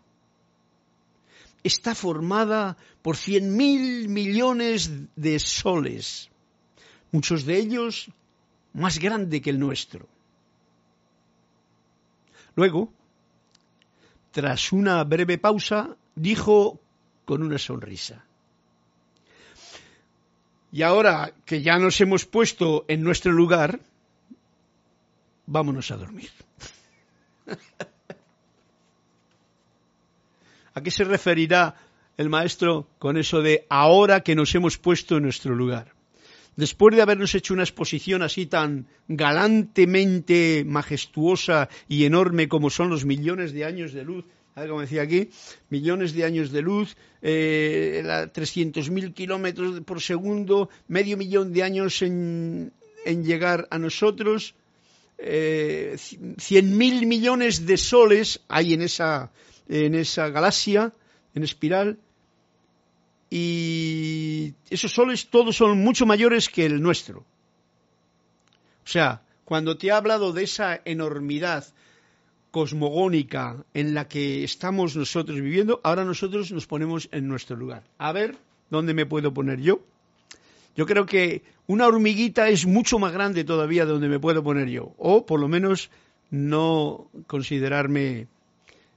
[1.63, 6.31] está formada por cien mil millones de soles,
[7.11, 8.11] muchos de ellos
[8.73, 10.09] más grande que el nuestro.
[12.57, 12.91] Luego,
[14.31, 16.81] tras una breve pausa, dijo
[17.27, 18.25] con una sonrisa.
[20.73, 23.81] Y ahora que ya nos hemos puesto en nuestro lugar,
[25.47, 26.31] vámonos a dormir.
[30.75, 31.77] ¿A qué se referirá
[32.17, 35.93] el maestro con eso de ahora que nos hemos puesto en nuestro lugar?
[36.57, 43.05] Después de habernos hecho una exposición así tan galantemente majestuosa y enorme como son los
[43.05, 45.31] millones de años de luz, como decía aquí,
[45.71, 52.73] millones de años de luz, eh, 300.000 kilómetros por segundo, medio millón de años en,
[53.05, 54.55] llegar a nosotros,
[55.19, 59.31] eh, 100.000 millones de soles hay en esa
[59.69, 60.93] en esa galaxia,
[61.35, 61.99] en espiral,
[63.31, 67.21] y esos soles todos son mucho mayores que el nuestro.
[68.85, 71.65] O sea, cuando te he hablado de esa enormidad
[72.53, 77.83] cosmogónica en la que estamos nosotros viviendo, ahora nosotros nos ponemos en nuestro lugar.
[77.99, 78.37] A ver,
[78.71, 79.81] ¿dónde me puedo poner yo?
[80.77, 84.69] Yo creo que una hormiguita es mucho más grande todavía de donde me puedo poner
[84.69, 85.91] yo, o por lo menos
[86.31, 88.29] no considerarme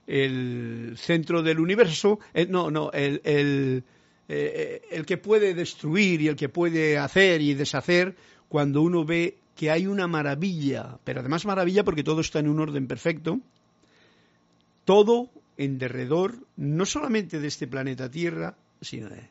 [0.06, 3.84] el centro del universo, eh, no, no, el, el,
[4.28, 8.14] eh, el que puede destruir y el que puede hacer y deshacer
[8.48, 12.60] cuando uno ve que hay una maravilla, pero además maravilla porque todo está en un
[12.60, 13.40] orden perfecto,
[14.84, 19.30] todo en derredor, no solamente de este planeta Tierra, sino de...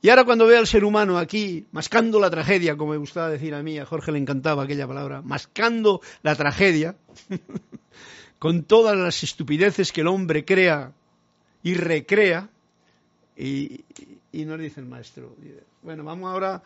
[0.00, 3.54] Y ahora cuando veo al ser humano aquí, mascando la tragedia, como me gustaba decir
[3.54, 6.94] a mí, a Jorge le encantaba aquella palabra, mascando la tragedia,
[8.38, 10.92] con todas las estupideces que el hombre crea
[11.62, 12.50] y recrea,
[13.36, 13.84] y,
[14.32, 15.34] nos dice el maestro,
[15.82, 16.62] bueno, vamos ahora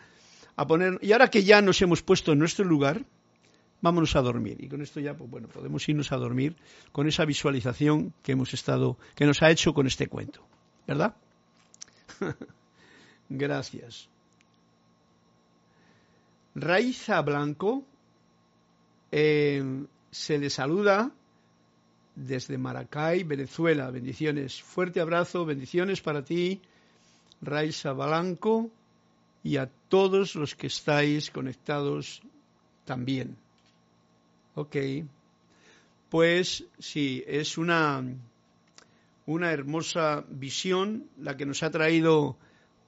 [0.56, 3.04] a poner, y ahora que ya nos hemos puesto en nuestro lugar,
[3.80, 4.56] vámonos a dormir.
[4.60, 6.56] Y con esto ya, pues bueno, podemos irnos a dormir
[6.92, 10.46] con esa visualización que hemos estado, que nos ha hecho con este cuento.
[10.86, 11.14] ¿Verdad?
[13.28, 14.08] Gracias.
[16.54, 17.84] Raiza Blanco
[19.10, 21.10] eh, se le saluda
[22.14, 23.90] desde Maracay, Venezuela.
[23.90, 24.62] Bendiciones.
[24.62, 26.60] Fuerte abrazo, bendiciones para ti,
[27.40, 28.70] Raiza Balanco,
[29.42, 32.22] y a todos los que estáis conectados
[32.84, 33.36] también.
[34.54, 34.76] Ok.
[36.08, 38.04] Pues sí, es una,
[39.26, 42.36] una hermosa visión la que nos ha traído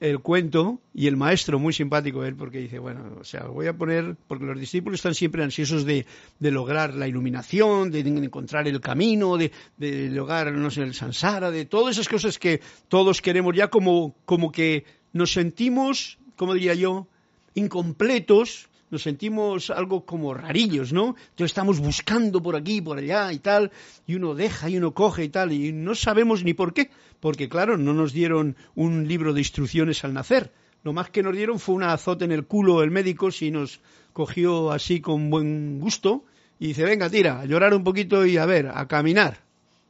[0.01, 3.77] el cuento y el maestro, muy simpático él, porque dice, bueno, o sea, voy a
[3.77, 6.05] poner, porque los discípulos están siempre ansiosos de,
[6.39, 11.51] de lograr la iluminación, de, encontrar el camino, de, de, lograr, no sé, el sansara,
[11.51, 16.75] de todas esas cosas que todos queremos ya como, como que nos sentimos, como diría
[16.75, 17.07] yo,
[17.55, 21.17] incompletos nos sentimos algo como rarillos, ¿no?
[21.31, 23.73] Entonces estamos buscando por aquí, por allá y tal,
[24.07, 27.49] y uno deja y uno coge y tal, y no sabemos ni por qué, porque
[27.49, 30.53] claro, no nos dieron un libro de instrucciones al nacer.
[30.85, 33.81] Lo más que nos dieron fue una azote en el culo el médico si nos
[34.13, 36.25] cogió así con buen gusto
[36.61, 39.41] y dice, venga, tira, a llorar un poquito y a ver, a caminar,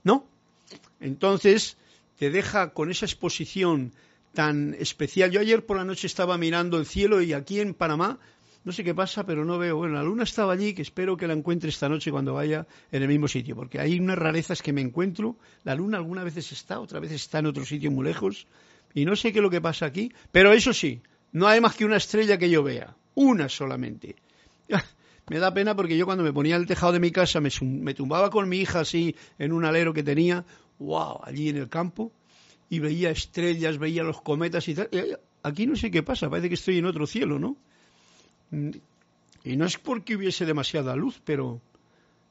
[0.02, 0.24] ¿no?
[1.00, 1.76] Entonces
[2.18, 3.92] te deja con esa exposición
[4.35, 5.31] tan especial.
[5.31, 8.18] Yo ayer por la noche estaba mirando el cielo y aquí en Panamá
[8.64, 9.77] no sé qué pasa, pero no veo.
[9.77, 13.03] Bueno, la luna estaba allí, que espero que la encuentre esta noche cuando vaya en
[13.03, 15.37] el mismo sitio, porque hay unas rarezas que me encuentro.
[15.64, 18.47] La luna algunas veces está, otras veces está en otro sitio muy lejos,
[18.94, 21.75] y no sé qué es lo que pasa aquí, pero eso sí, no hay más
[21.77, 24.16] que una estrella que yo vea, una solamente.
[25.29, 27.94] Me da pena porque yo cuando me ponía el tejado de mi casa me, me
[27.94, 30.44] tumbaba con mi hija así en un alero que tenía,
[30.79, 32.12] wow, allí en el campo,
[32.68, 34.88] y veía estrellas, veía los cometas y tal.
[35.42, 37.57] Aquí no sé qué pasa, parece que estoy en otro cielo, ¿no?
[39.44, 41.61] Y no es porque hubiese demasiada luz, pero,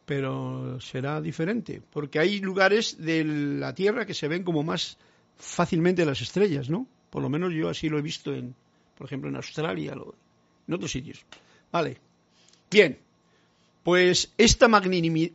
[0.06, 4.98] pero será diferente, porque hay lugares de la Tierra que se ven como más
[5.38, 6.88] fácilmente las estrellas, ¿no?
[7.10, 8.56] Por lo menos yo así lo he visto, en,
[8.98, 9.96] por ejemplo, en Australia,
[10.68, 11.24] en otros sitios.
[11.72, 11.98] Vale.
[12.72, 12.98] Bien.
[13.84, 14.68] Pues esta,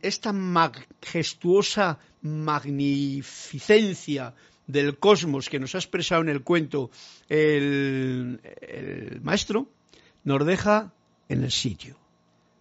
[0.01, 4.33] esta majestuosa magnificencia
[4.69, 6.91] del cosmos que nos ha expresado en el cuento
[7.27, 8.39] el,
[9.23, 9.67] maestro,
[10.23, 10.93] nos deja
[11.27, 11.97] en el sitio.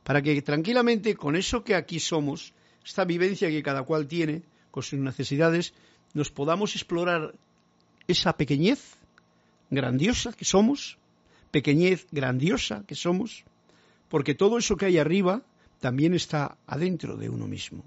[0.04, 4.82] Para que tranquilamente, con eso que aquí somos, esta vivencia que cada cual tiene, con
[4.82, 5.74] sus necesidades,
[6.14, 7.34] nos podamos explorar
[8.06, 8.96] esa pequeñez
[9.68, 10.96] grandiosa que somos,
[11.50, 13.44] pequeñez grandiosa que somos,
[14.08, 15.42] porque todo eso que hay arriba
[15.78, 17.84] también está adentro de uno mismo.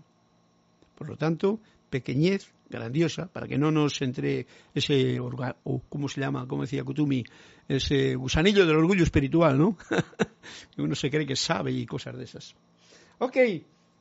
[0.96, 6.48] Por lo tanto, pequeñez grandiosa, para que no nos entre ese, o ¿cómo se llama?
[6.48, 7.24] Como decía Kutumi,
[7.68, 9.78] ese gusanillo del orgullo espiritual, ¿no?
[10.76, 12.56] que uno se cree que sabe y cosas de esas.
[13.20, 13.38] Ok,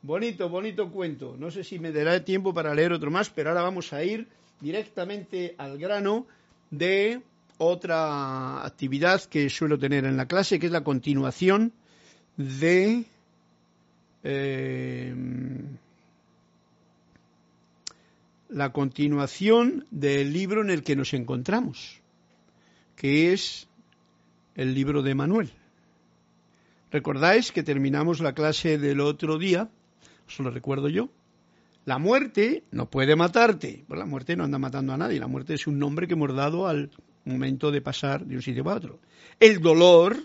[0.01, 1.35] bonito, bonito cuento.
[1.37, 4.27] No sé si me dará tiempo para leer otro más, pero ahora vamos a ir
[4.59, 6.25] directamente al grano
[6.69, 7.21] de
[7.57, 11.73] otra actividad que suelo tener en la clase, que es la continuación
[12.37, 13.05] de...
[14.23, 15.13] Eh,
[18.51, 22.01] la continuación del libro en el que nos encontramos,
[22.95, 23.67] que es
[24.55, 25.51] el libro de Manuel.
[26.91, 29.69] ¿Recordáis que terminamos la clase del otro día?
[30.27, 31.09] Os lo recuerdo yo.
[31.85, 33.85] La muerte no puede matarte.
[33.87, 35.19] La muerte no anda matando a nadie.
[35.19, 36.91] La muerte es un nombre que hemos dado al
[37.23, 38.99] momento de pasar de un sitio a otro.
[39.39, 40.17] El dolor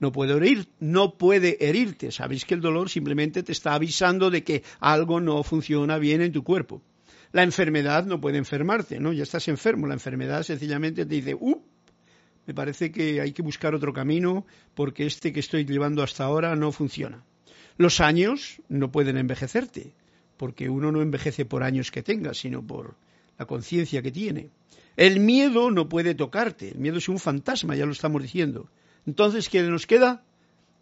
[0.00, 2.10] no puede herir, no puede herirte.
[2.10, 6.32] Sabéis que el dolor simplemente te está avisando de que algo no funciona bien en
[6.32, 6.82] tu cuerpo.
[7.32, 9.12] La enfermedad no puede enfermarte, ¿no?
[9.12, 9.86] Ya estás enfermo.
[9.86, 11.62] La enfermedad sencillamente te dice, ¡uh!
[12.46, 16.56] Me parece que hay que buscar otro camino porque este que estoy llevando hasta ahora
[16.56, 17.24] no funciona.
[17.76, 19.94] Los años no pueden envejecerte,
[20.36, 22.96] porque uno no envejece por años que tenga, sino por
[23.38, 24.50] la conciencia que tiene.
[24.96, 28.68] El miedo no puede tocarte, el miedo es un fantasma, ya lo estamos diciendo.
[29.06, 30.24] Entonces, ¿qué nos queda?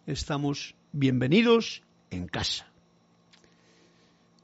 [0.07, 2.68] Estamos bienvenidos en casa.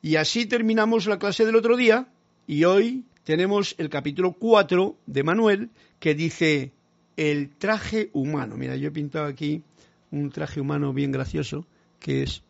[0.05, 2.07] Y así terminamos la clase del otro día
[2.45, 6.73] y hoy tenemos el capítulo 4 de Manuel que dice
[7.17, 8.55] el traje humano.
[8.55, 9.63] Mira, yo he pintado aquí
[10.11, 11.65] un traje humano bien gracioso
[11.99, 12.43] que es...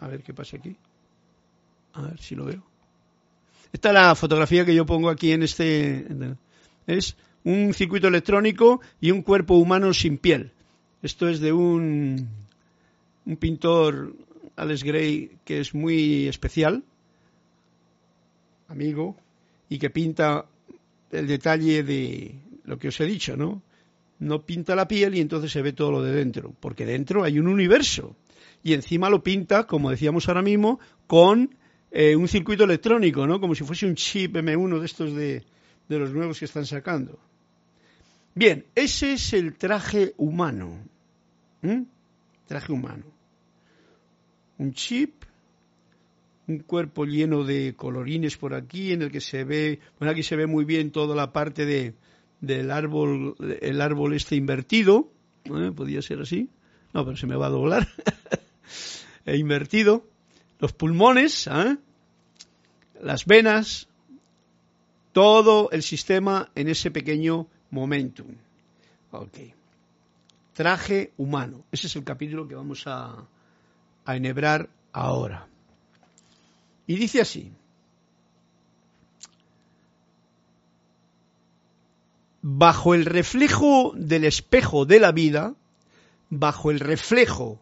[0.00, 0.76] A ver qué pasa aquí.
[1.94, 2.62] A ver si lo veo.
[3.72, 6.06] Esta es la fotografía que yo pongo aquí en este...
[6.86, 10.52] Es un circuito electrónico y un cuerpo humano sin piel.
[11.02, 12.28] Esto es de un,
[13.24, 14.14] un pintor
[14.60, 16.84] Alex Gray, que es muy especial,
[18.68, 19.16] amigo,
[19.70, 20.44] y que pinta
[21.10, 23.62] el detalle de lo que os he dicho, ¿no?
[24.18, 27.38] No pinta la piel y entonces se ve todo lo de dentro, porque dentro hay
[27.38, 28.14] un universo.
[28.62, 31.54] Y encima lo pinta, como decíamos ahora mismo, con
[31.90, 33.40] eh, un circuito electrónico, ¿no?
[33.40, 35.42] Como si fuese un chip M1 de estos de,
[35.88, 37.18] de los nuevos que están sacando.
[38.34, 40.76] Bien, ese es el traje humano.
[42.46, 43.19] Traje humano
[44.60, 45.24] un chip,
[46.46, 50.36] un cuerpo lleno de colorines por aquí, en el que se ve, bueno, aquí se
[50.36, 51.94] ve muy bien toda la parte de,
[52.42, 55.10] del árbol, el árbol este invertido,
[55.44, 55.72] ¿eh?
[55.74, 56.50] podría ser así,
[56.92, 57.88] no, pero se me va a doblar,
[59.24, 60.06] e invertido,
[60.58, 61.78] los pulmones, ¿eh?
[63.00, 63.88] las venas,
[65.12, 68.28] todo el sistema en ese pequeño momentum.
[69.10, 69.38] Ok.
[70.52, 71.64] Traje humano.
[71.72, 73.26] Ese es el capítulo que vamos a,
[74.10, 75.46] a enhebrar ahora.
[76.86, 77.52] Y dice así,
[82.42, 85.54] bajo el reflejo del espejo de la vida,
[86.28, 87.60] bajo el reflejo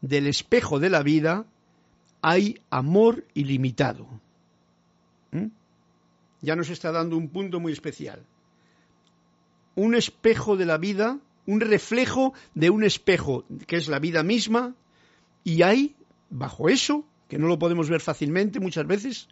[0.00, 1.44] del espejo de la vida,
[2.22, 4.06] hay amor ilimitado.
[5.32, 5.48] ¿Mm?
[6.40, 8.24] Ya nos está dando un punto muy especial.
[9.74, 14.74] Un espejo de la vida, un reflejo de un espejo, que es la vida misma,
[15.44, 15.94] y hay,
[16.30, 19.28] bajo eso, que no lo podemos ver fácilmente muchas veces,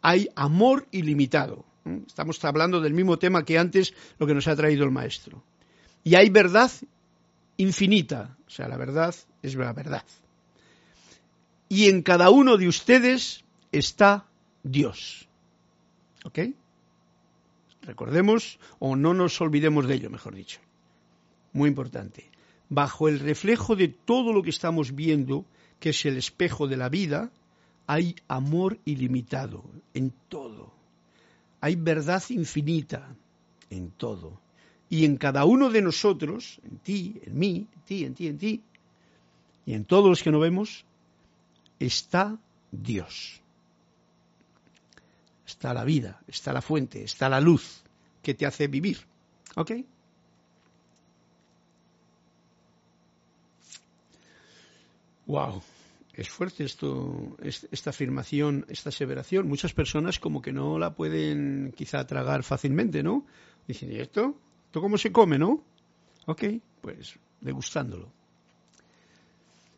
[0.00, 1.64] hay amor ilimitado.
[2.06, 5.42] Estamos hablando del mismo tema que antes lo que nos ha traído el maestro.
[6.04, 6.70] Y hay verdad
[7.56, 10.04] infinita, o sea, la verdad es la verdad.
[11.68, 14.26] Y en cada uno de ustedes está
[14.62, 15.28] Dios.
[16.24, 16.38] ¿Ok?
[17.82, 20.60] Recordemos o no nos olvidemos de ello, mejor dicho.
[21.52, 22.32] Muy importante
[22.68, 25.44] bajo el reflejo de todo lo que estamos viendo,
[25.78, 27.30] que es el espejo de la vida,
[27.86, 30.72] hay amor ilimitado en todo.
[31.60, 33.14] Hay verdad infinita
[33.70, 34.40] en todo.
[34.88, 38.38] Y en cada uno de nosotros, en ti, en mí, en ti, en ti, en
[38.38, 38.62] ti,
[39.64, 40.84] y en todos los que no vemos,
[41.78, 42.38] está
[42.70, 43.40] Dios.
[45.46, 47.82] Está la vida, está la fuente, está la luz
[48.22, 48.98] que te hace vivir.
[49.56, 49.72] ¿Ok?
[55.32, 55.62] Wow,
[56.12, 59.48] es fuerte esto, esta afirmación, esta aseveración.
[59.48, 63.24] Muchas personas como que no la pueden quizá tragar fácilmente, ¿no?
[63.66, 64.36] Dicen, ¿y esto?
[64.66, 65.64] ¿Esto cómo se come, no?
[66.26, 66.44] Ok,
[66.82, 68.12] pues degustándolo.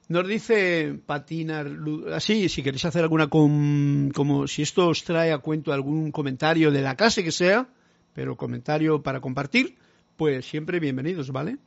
[0.09, 1.71] Nos dice Patinar,
[2.13, 6.83] así, si queréis hacer alguna, como si esto os trae a cuento algún comentario de
[6.83, 7.69] la clase que sea,
[8.13, 9.77] pero comentario para compartir,
[10.17, 11.59] pues siempre bienvenidos, ¿vale?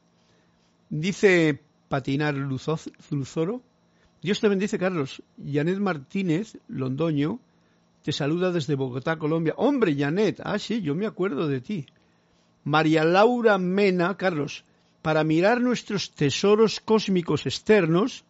[0.89, 3.61] Dice Patinar Luzoro.
[4.21, 5.21] Dios te bendice, Carlos.
[5.43, 7.39] Janet Martínez Londoño
[8.03, 9.53] te saluda desde Bogotá, Colombia.
[9.57, 11.85] Hombre, Janet, ah, sí, yo me acuerdo de ti.
[12.63, 14.65] María Laura Mena, Carlos,
[15.01, 18.25] para mirar nuestros tesoros cósmicos externos,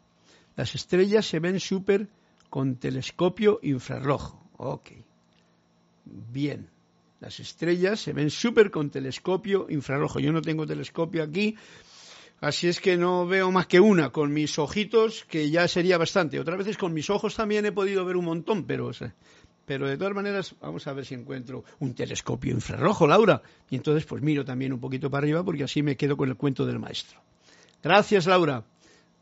[0.56, 2.08] las estrellas se ven súper
[2.50, 4.42] con telescopio infrarrojo.
[4.58, 4.92] Ok.
[6.06, 6.70] Bien.
[7.20, 10.20] Las estrellas se ven súper con telescopio infrarrojo.
[10.20, 11.56] Yo no tengo telescopio aquí,
[12.42, 16.40] así es que no veo más que una con mis ojitos, que ya sería bastante.
[16.40, 18.92] Otras veces con mis ojos también he podido ver un montón, pero
[19.68, 23.42] pero de todas maneras, vamos a ver si encuentro un telescopio infrarrojo, Laura.
[23.70, 26.38] Y entonces, pues miro también un poquito para arriba porque así me quedo con el
[26.38, 27.20] cuento del maestro.
[27.84, 28.64] Gracias, Laura.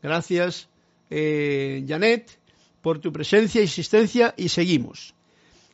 [0.00, 0.68] Gracias,
[1.10, 2.38] eh, Janet,
[2.80, 4.34] por tu presencia y existencia.
[4.36, 5.14] Y seguimos.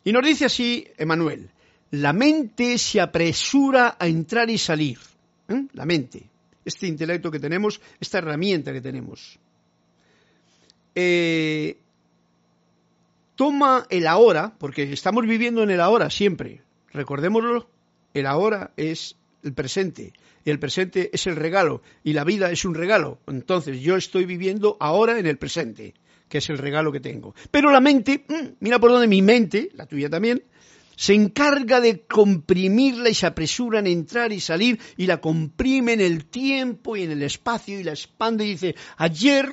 [0.05, 1.51] Y nos dice así Emanuel:
[1.91, 4.99] La mente se apresura a entrar y salir.
[5.49, 5.67] ¿eh?
[5.75, 6.32] La mente.
[6.65, 9.39] Este intelecto que tenemos, esta herramienta que tenemos.
[10.95, 11.79] Eh,
[13.35, 17.69] toma el ahora, porque estamos viviendo en el ahora siempre, recordémoslo,
[18.15, 20.13] el ahora es el presente,
[20.45, 23.19] y el presente es el regalo, y la vida es un regalo.
[23.27, 25.95] Entonces yo estoy viviendo ahora en el presente,
[26.29, 27.35] que es el regalo que tengo.
[27.51, 30.43] Pero la mente, mm, mira por dónde mi mente, la tuya también,
[31.03, 36.01] se encarga de comprimirla y se apresura en entrar y salir y la comprime en
[36.01, 39.53] el tiempo y en el espacio y la expande y dice, ayer,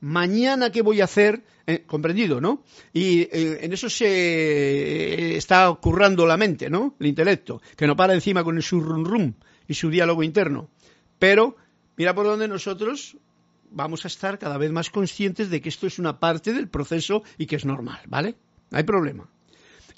[0.00, 1.44] mañana, ¿qué voy a hacer?
[1.68, 2.64] Eh, comprendido, ¿no?
[2.92, 6.96] Y eh, en eso se eh, está currando la mente, ¿no?
[6.98, 9.34] El intelecto, que no para encima con su rum rum
[9.68, 10.68] y su diálogo interno.
[11.20, 11.54] Pero
[11.96, 13.16] mira por dónde nosotros
[13.70, 17.22] vamos a estar cada vez más conscientes de que esto es una parte del proceso
[17.36, 18.34] y que es normal, ¿vale?
[18.72, 19.30] No hay problema.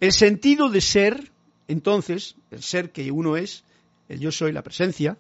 [0.01, 1.31] El sentido de ser,
[1.69, 3.65] entonces, el ser que uno es,
[4.09, 5.19] el yo soy, la presencia,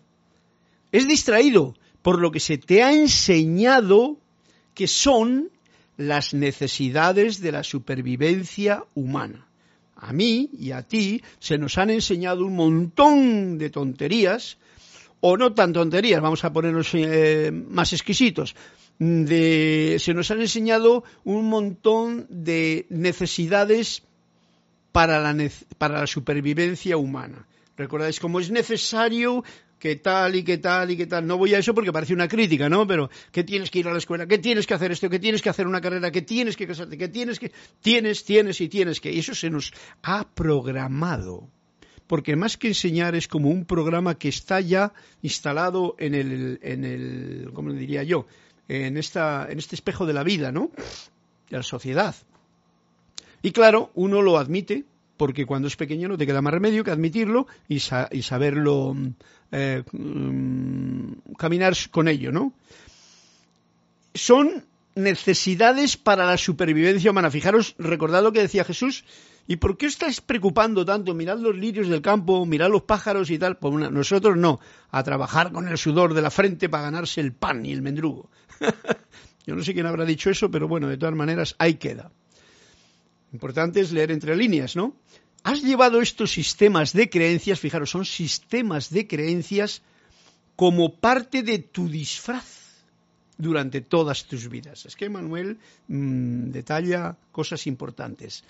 [0.90, 4.16] es distraído por lo que se te ha enseñado
[4.74, 5.50] que son
[5.98, 9.46] las necesidades de la supervivencia humana.
[9.94, 14.56] A mí y a ti se nos han enseñado un montón de tonterías,
[15.20, 18.56] o no tan tonterías, vamos a ponernos eh, más exquisitos,
[18.98, 24.02] se nos han enseñado un montón de necesidades
[24.92, 27.46] para la, para la supervivencia humana.
[27.76, 29.42] ¿Recordáis cómo es necesario
[29.80, 31.26] que tal y que tal y que tal.
[31.26, 32.86] No voy a eso porque parece una crítica, ¿no?
[32.86, 35.40] Pero que tienes que ir a la escuela, que tienes que hacer esto, que tienes
[35.42, 37.50] que hacer una carrera, que tienes que casarte, que tienes que...
[37.80, 39.10] Tienes, tienes y tienes que...
[39.10, 39.72] Y eso se nos
[40.02, 41.48] ha programado.
[42.06, 46.84] Porque más que enseñar es como un programa que está ya instalado en el, en
[46.84, 48.26] el ¿cómo diría yo?
[48.68, 50.70] En, esta, en este espejo de la vida, ¿no?
[51.48, 52.14] De la sociedad.
[53.42, 54.84] Y claro, uno lo admite,
[55.16, 58.96] porque cuando es pequeño no te queda más remedio que admitirlo y, saberlo
[59.52, 62.52] eh, mm, caminar con ello, ¿no?
[64.14, 64.64] Son
[64.94, 67.30] necesidades para la supervivencia humana.
[67.30, 69.04] Fijaros, recordad lo que decía Jesús.
[69.46, 71.14] ¿Y por qué estáis preocupando tanto?
[71.14, 73.56] Mirad los lirios del campo, mirad los pájaros y tal.
[73.58, 74.60] Pues nosotros no,
[74.90, 78.30] a trabajar con el sudor de la frente para ganarse el pan y el mendrugo.
[79.46, 82.10] Yo no sé quién habrá dicho eso, pero bueno, de todas maneras, ahí queda.
[83.32, 84.94] Importante es leer entre líneas, ¿no?
[85.42, 89.82] has llevado estos sistemas de creencias, fijaros, son sistemas de creencias
[90.56, 92.60] como parte de tu disfraz
[93.38, 94.84] durante todas tus vidas.
[94.84, 95.58] Es que Manuel
[95.88, 98.44] mm, detalla cosas importantes.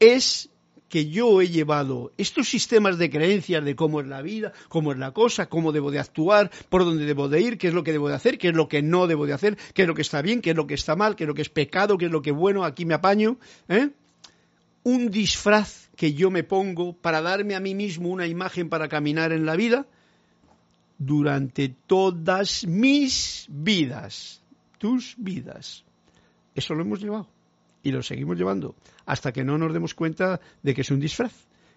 [0.00, 0.48] Es
[0.88, 4.98] que yo he llevado estos sistemas de creencias de cómo es la vida, cómo es
[4.98, 7.92] la cosa, cómo debo de actuar, por dónde debo de ir, qué es lo que
[7.92, 10.02] debo de hacer, qué es lo que no debo de hacer, qué es lo que
[10.02, 12.06] está bien, qué es lo que está mal, qué es lo que es pecado, qué
[12.06, 13.36] es lo que es bueno, aquí me apaño.
[13.68, 13.90] ¿eh?
[14.86, 19.32] Un disfraz que yo me pongo para darme a mí mismo una imagen para caminar
[19.32, 19.84] en la vida
[20.96, 24.44] durante todas mis vidas,
[24.78, 25.84] tus vidas.
[26.54, 27.28] Eso lo hemos llevado
[27.82, 28.76] y lo seguimos llevando
[29.06, 31.32] hasta que no nos demos cuenta de que es un disfraz.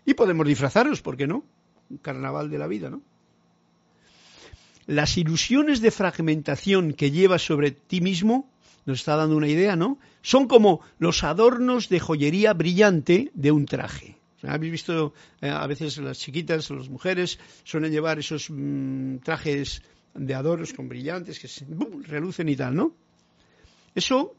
[0.06, 1.44] Y podemos disfrazaros, ¿por qué no?
[1.90, 3.02] Un carnaval de la vida, ¿no?
[4.86, 8.48] Las ilusiones de fragmentación que llevas sobre ti mismo
[8.86, 10.00] nos está dando una idea, ¿no?
[10.22, 14.18] Son como los adornos de joyería brillante de un traje.
[14.44, 19.82] Habéis visto eh, a veces las chiquitas, las mujeres, suelen llevar esos mm, trajes
[20.14, 21.66] de adornos con brillantes que se,
[22.04, 22.94] relucen y tal, ¿no?
[23.96, 24.36] Eso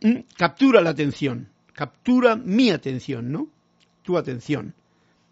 [0.00, 3.48] mm, captura la atención, captura mi atención, ¿no?
[4.02, 4.74] Tu atención.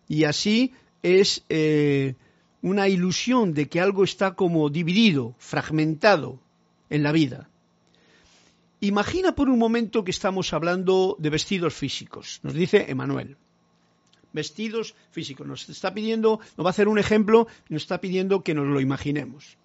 [0.09, 2.15] Y así es eh,
[2.63, 6.41] una ilusión de que algo está como dividido, fragmentado
[6.91, 7.50] en la vida.
[8.81, 13.37] Imagina por un momento que estamos hablando de vestidos físicos, nos dice Emanuel.
[14.33, 15.47] Vestidos físicos.
[15.47, 18.81] Nos está pidiendo, nos va a hacer un ejemplo, nos está pidiendo que nos lo
[18.81, 19.59] imaginemos.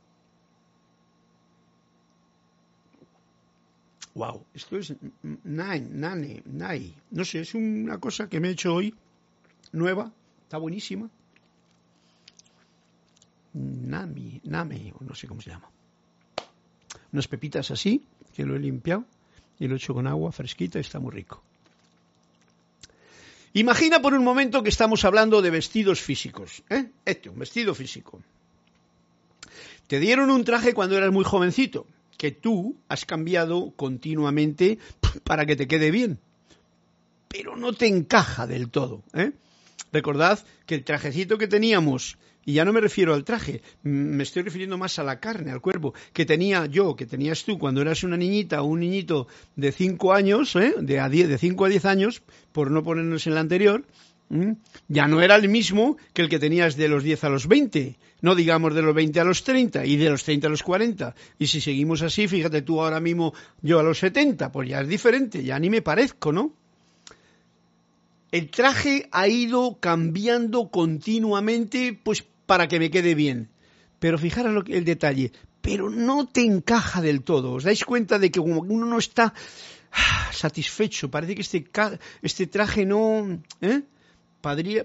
[4.16, 4.96] Wow, esto es
[5.44, 6.96] nine, nane, nai.
[7.12, 8.96] No sé, es una cosa que me he hecho hoy,
[9.72, 10.12] nueva,
[10.44, 11.10] está buenísima.
[13.54, 15.75] Nami, name, no sé cómo se llama.
[17.16, 18.04] Unas pepitas así,
[18.36, 19.06] que lo he limpiado
[19.58, 21.42] y lo he hecho con agua fresquita y está muy rico.
[23.54, 26.62] Imagina por un momento que estamos hablando de vestidos físicos.
[26.70, 26.90] ¿eh?
[27.06, 28.22] Este, un vestido físico.
[29.88, 31.88] Te dieron un traje cuando eras muy jovencito
[32.18, 34.78] que tú has cambiado continuamente
[35.24, 36.20] para que te quede bien,
[37.30, 39.04] pero no te encaja del todo.
[39.14, 39.32] ¿eh?
[39.94, 44.44] Recordad que el trajecito que teníamos, y ya no me refiero al traje, me estoy
[44.44, 48.04] refiriendo más a la carne, al cuerpo, que tenía yo, que tenías tú cuando eras
[48.04, 50.76] una niñita o un niñito de 5 años, ¿eh?
[50.80, 52.22] de, a de 5 a 10 años,
[52.52, 53.84] por no ponernos en la anterior,
[54.88, 57.98] ya no era el mismo que el que tenías de los 10 a los 20,
[58.22, 61.16] no digamos de los 20 a los 30 y de los 30 a los 40.
[61.38, 64.88] Y si seguimos así, fíjate tú ahora mismo yo a los 70, pues ya es
[64.88, 66.54] diferente, ya ni me parezco, ¿no?
[68.32, 73.50] El traje ha ido cambiando continuamente, pues para que me quede bien.
[74.00, 75.32] Pero fijaros lo que, el detalle,
[75.62, 77.54] pero no te encaja del todo.
[77.54, 79.34] ¿Os dais cuenta de que como uno no está
[79.92, 81.66] ah, satisfecho, parece que este,
[82.22, 83.42] este traje no...
[83.62, 83.84] ¿eh?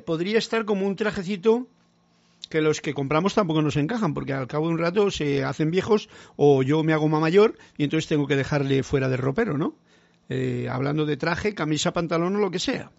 [0.05, 1.69] podría, estar como un trajecito
[2.49, 5.71] que los que compramos tampoco nos encajan, porque al cabo de un rato se hacen
[5.71, 9.59] viejos o yo me hago más mayor y entonces tengo que dejarle fuera del ropero,
[9.59, 9.75] ¿no?
[10.29, 12.91] Eh, hablando de traje, camisa, pantalón o lo que sea.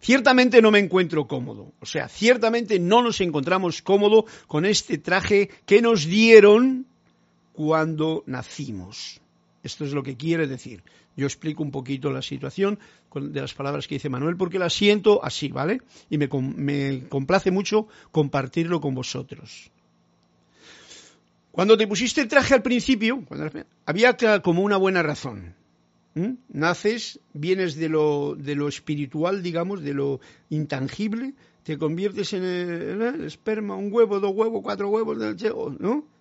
[0.00, 5.50] Ciertamente no me encuentro cómodo, o sea, ciertamente no nos encontramos cómodo con este traje
[5.66, 6.86] que nos dieron
[7.52, 9.20] cuando nacimos.
[9.64, 10.82] Esto es lo que quiere decir.
[11.16, 12.78] Yo explico un poquito la situación
[13.12, 15.82] de las palabras que dice Manuel porque la siento así, ¿vale?
[16.08, 16.28] Y me,
[17.08, 19.72] complace mucho compartirlo con vosotros.
[21.50, 23.24] Cuando te pusiste el traje al principio,
[23.84, 25.56] había como una buena razón.
[26.48, 33.24] Naces, vienes de lo, de lo espiritual, digamos, de lo intangible, te conviertes en el,
[33.24, 35.18] esperma, un huevo, dos huevos, cuatro huevos.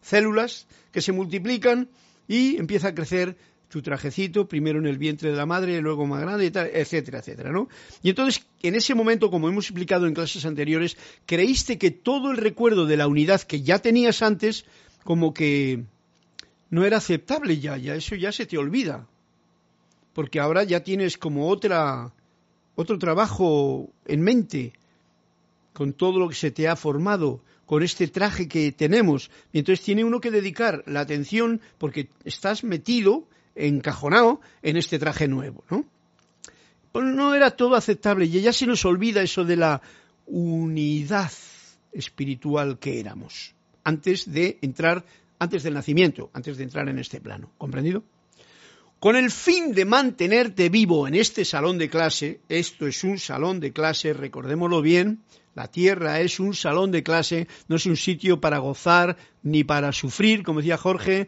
[0.01, 1.87] Células que se multiplican
[2.27, 3.37] y empieza a crecer
[3.69, 7.67] tu trajecito, primero en el vientre de la madre, luego más grande, etcétera, etcétera, ¿no?
[8.01, 12.37] Y entonces, en ese momento, como hemos explicado en clases anteriores, creíste que todo el
[12.37, 14.65] recuerdo de la unidad que ya tenías antes,
[15.03, 15.83] como que
[16.69, 19.07] no era aceptable ya, ya eso ya se te olvida.
[20.17, 22.11] Porque ahora ya tienes como otra,
[22.73, 24.73] otro trabajo en mente,
[25.73, 29.29] con todo lo que se te ha formado, con este traje que tenemos.
[29.53, 35.27] Y entonces tiene uno que dedicar la atención porque estás metido encajonado en este traje
[35.27, 35.85] nuevo, ¿no?
[36.91, 39.83] Pues no era todo aceptable y ya se nos olvida eso de la
[40.25, 41.31] unidad
[41.91, 43.53] espiritual que éramos
[43.83, 45.05] antes de entrar,
[45.37, 47.51] antes del nacimiento, antes de entrar en este plano.
[47.59, 48.03] ¿Comprendido?
[48.99, 53.59] Con el fin de mantenerte vivo en este salón de clase, esto es un salón
[53.59, 55.19] de clase, recordémoslo bien,
[55.53, 59.91] la tierra es un salón de clase, no es un sitio para gozar ni para
[59.91, 61.27] sufrir, como decía Jorge,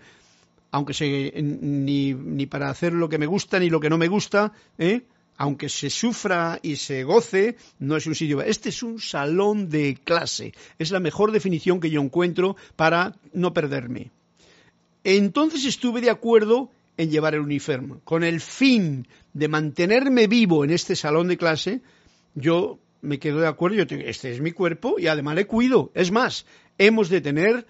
[0.72, 4.07] aunque se, ni, ni, para hacer lo que me gusta ni lo que no me
[4.07, 5.03] gusta, ¿eh?
[5.38, 8.41] aunque se sufra y se goce, no es un sitio.
[8.41, 10.53] Este es un salón de clase.
[10.80, 14.11] Es la mejor definición que yo encuentro para no perderme.
[15.03, 18.02] Entonces estuve de acuerdo en llevar el uniforme.
[18.04, 21.80] Con el fin de mantenerme vivo en este salón de clase,
[22.36, 25.91] yo me quedo de acuerdo, yo este es mi cuerpo y además le cuido.
[25.93, 26.45] Es más,
[26.78, 27.66] hemos de tener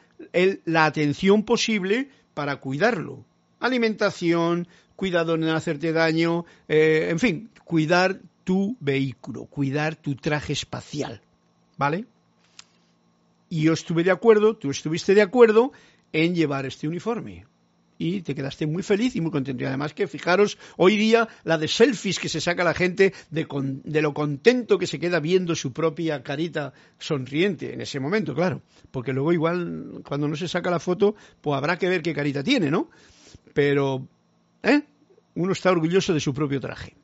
[0.66, 3.24] la atención posible para cuidarlo.
[3.60, 11.22] Alimentación, cuidado en hacerte daño, eh, en fin, cuidar tu vehículo, cuidar tu traje espacial.
[11.78, 12.06] ¿Vale?
[13.48, 15.72] Y yo estuve de acuerdo, tú estuviste de acuerdo
[16.14, 17.46] en llevar este uniforme
[18.02, 19.62] y te quedaste muy feliz y muy contento.
[19.62, 23.46] Y además que fijaros hoy día la de selfies que se saca la gente de,
[23.84, 28.62] de, lo contento que se queda viendo su propia carita sonriente en ese momento, claro.
[28.90, 32.42] Porque luego igual cuando no se saca la foto, pues habrá que ver qué carita
[32.42, 32.90] tiene, ¿no?
[33.54, 34.08] Pero,
[34.64, 34.82] ¿eh?
[35.36, 36.96] Uno está orgulloso de su propio traje.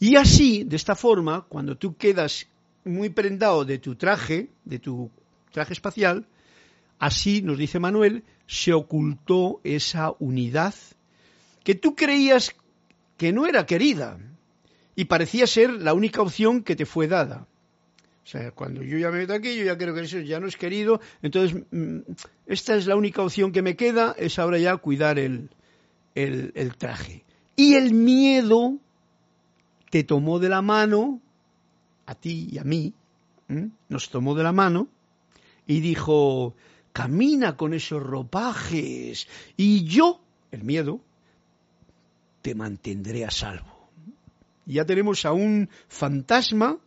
[0.00, 2.48] Y así, de esta forma, cuando tú quedas
[2.84, 5.10] muy prendado de tu traje, de tu
[5.52, 6.26] traje espacial,
[6.98, 10.74] Así, nos dice Manuel, se ocultó esa unidad
[11.62, 12.54] que tú creías
[13.16, 14.18] que no era querida
[14.94, 17.46] y parecía ser la única opción que te fue dada.
[18.24, 20.46] O sea, cuando yo ya me meto aquí, yo ya creo que eso ya no
[20.46, 21.98] es querido, entonces mm,
[22.46, 25.50] esta es la única opción que me queda, es ahora ya cuidar el,
[26.14, 27.24] el, traje.
[27.54, 28.78] Y el miedo
[29.90, 31.20] te tomó de la mano,
[32.06, 32.94] a ti y a mí,
[33.88, 34.88] nos tomó de la mano
[35.66, 36.54] y dijo,
[36.94, 39.28] camina con esos ropajes.
[39.58, 40.20] Y yo,
[40.52, 41.00] el miedo,
[42.40, 43.90] te mantendré a salvo.
[44.64, 46.78] Ya tenemos a un fantasma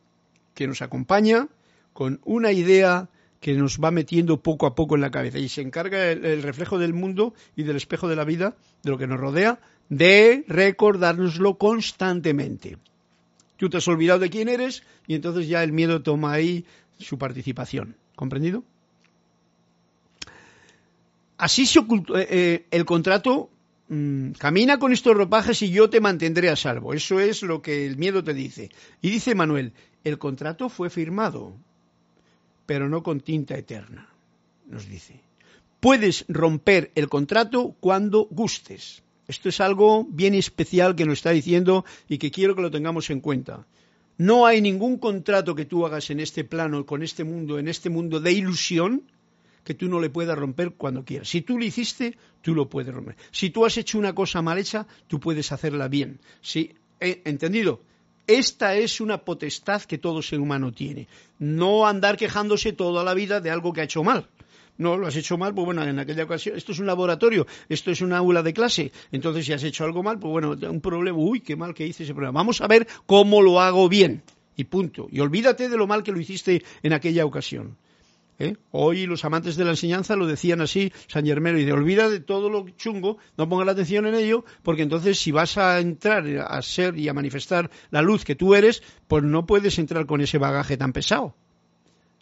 [0.55, 1.49] que nos acompaña
[1.93, 3.09] con una idea
[3.41, 6.79] que nos va metiendo poco a poco en la cabeza y se encarga el, reflejo
[6.79, 11.57] del mundo y del espejo de la vida, de lo que nos rodea, de recordárnoslo
[11.57, 12.77] constantemente.
[13.57, 16.65] Tú te has olvidado de quién eres y entonces ya el miedo toma ahí
[16.97, 17.97] su participación.
[18.15, 18.63] ¿Comprendido?
[21.37, 23.49] Así se ocultó, eh, eh, el contrato
[23.89, 26.93] mm, camina con estos ropajes y yo te mantendré a salvo.
[26.93, 28.69] Eso es lo que el miedo te dice.
[29.01, 29.73] Y dice Manuel,
[30.03, 31.53] el contrato fue firmado,
[32.65, 34.09] pero no con tinta eterna,
[34.67, 35.21] nos dice.
[35.79, 39.03] Puedes romper el contrato cuando gustes.
[39.27, 43.09] Esto es algo bien especial que nos está diciendo y que quiero que lo tengamos
[43.09, 43.67] en cuenta.
[44.17, 47.89] No hay ningún contrato que tú hagas en este plano, con este mundo, en este
[47.89, 49.03] mundo de ilusión,
[49.67, 51.27] que tú no le puedas romper cuando quieras.
[51.27, 53.17] Si tú lo hiciste, tú lo puedes romper.
[53.31, 56.21] Si tú has hecho una cosa mal hecha, tú puedes hacerla bien.
[56.41, 56.73] ¿Sí?
[57.01, 57.81] ¿Entendido?
[58.27, 61.09] Esta es una potestad que todo ser humano tiene.
[61.37, 64.29] No andar quejándose toda la vida de algo que ha hecho mal.
[64.77, 67.91] No, lo has hecho mal, pues bueno, en aquella ocasión, esto es un laboratorio, esto
[67.91, 71.17] es una aula de clase, entonces si has hecho algo mal, pues bueno, un problema,
[71.17, 72.39] uy, qué mal que hice ese problema.
[72.39, 74.23] Vamos a ver cómo lo hago bien.
[74.55, 75.07] Y punto.
[75.11, 77.75] Y olvídate de lo mal que lo hiciste en aquella ocasión.
[78.39, 78.55] ¿Eh?
[78.71, 82.19] Hoy los amantes de la enseñanza lo decían así, San Germero, y de olvida de
[82.19, 86.27] todo lo chungo, no ponga la atención en ello, porque entonces si vas a entrar
[86.27, 90.21] a ser y a manifestar la luz que tú eres, pues no puedes entrar con
[90.21, 91.33] ese bagaje tan pesado.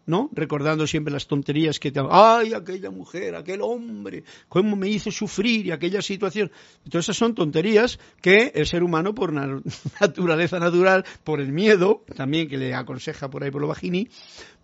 [0.05, 0.29] ¿no?
[0.33, 2.01] Recordando siempre las tonterías que te...
[2.09, 4.23] ¡Ay, aquella mujer, aquel hombre!
[4.47, 6.51] ¿Cómo me hizo sufrir y aquella situación?
[6.83, 9.33] Entonces esas son tonterías que el ser humano, por
[10.01, 14.09] naturaleza natural, por el miedo, también que le aconseja por ahí por lo vagini,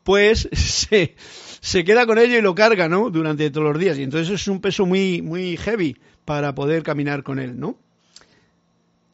[0.03, 1.15] pues se,
[1.61, 3.09] se queda con ello y lo carga, ¿no?
[3.09, 3.97] Durante todos los días.
[3.97, 7.77] Y entonces es un peso muy, muy heavy para poder caminar con él, ¿no?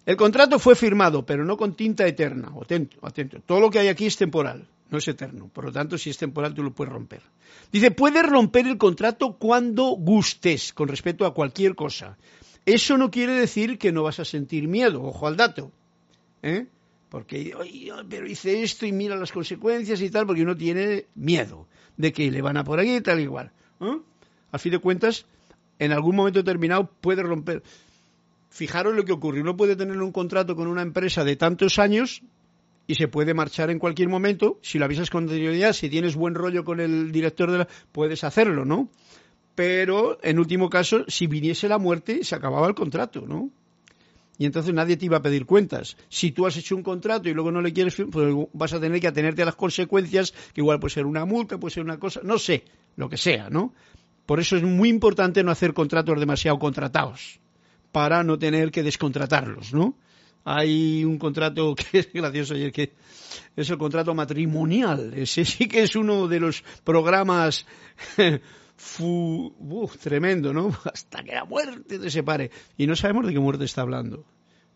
[0.05, 2.49] El contrato fue firmado, pero no con tinta eterna.
[2.61, 3.41] Atento, atento.
[3.45, 5.49] Todo lo que hay aquí es temporal, no es eterno.
[5.51, 7.21] Por lo tanto, si es temporal, tú lo puedes romper.
[7.73, 12.17] Dice, puedes romper el contrato cuando gustes, con respecto a cualquier cosa.
[12.65, 15.73] Eso no quiere decir que no vas a sentir miedo, ojo al dato.
[16.41, 16.67] ¿eh?
[17.09, 17.53] Porque
[18.09, 22.29] pero hice esto y mira las consecuencias y tal, porque uno tiene miedo de que
[22.31, 23.51] le van a por aquí y tal igual.
[23.79, 23.97] ¿eh?
[24.51, 25.25] A fin de cuentas,
[25.79, 27.63] en algún momento determinado puede romper.
[28.49, 32.23] Fijaros lo que ocurre, uno puede tener un contrato con una empresa de tantos años
[32.87, 36.35] y se puede marchar en cualquier momento, si lo avisas con anterioridad, si tienes buen
[36.35, 37.67] rollo con el director de la...
[37.91, 38.89] puedes hacerlo, ¿no?
[39.55, 43.49] Pero, en último caso, si viniese la muerte, se acababa el contrato, ¿no?
[44.37, 45.97] Y entonces nadie te iba a pedir cuentas.
[46.09, 48.99] Si tú has hecho un contrato y luego no le quieres, pues vas a tener
[48.99, 52.21] que atenerte a las consecuencias, que igual puede ser una multa, puede ser una cosa,
[52.23, 52.63] no sé,
[52.95, 53.73] lo que sea, ¿no?
[54.25, 57.39] Por eso es muy importante no hacer contratos demasiado contratados,
[57.91, 59.95] para no tener que descontratarlos, ¿no?
[60.43, 62.93] Hay un contrato que es gracioso ayer que
[63.55, 65.13] es el contrato matrimonial.
[65.13, 67.65] Ese sí que es uno de los programas
[68.77, 69.53] fu,
[70.01, 70.69] tremendo, ¿no?
[70.93, 72.51] Hasta que la muerte te separe.
[72.77, 74.23] Y no sabemos de qué muerte está hablando.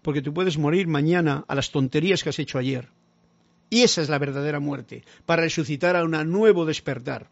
[0.01, 2.89] Porque tú puedes morir mañana a las tonterías que has hecho ayer.
[3.69, 7.29] Y esa es la verdadera muerte, para resucitar a un nuevo despertar.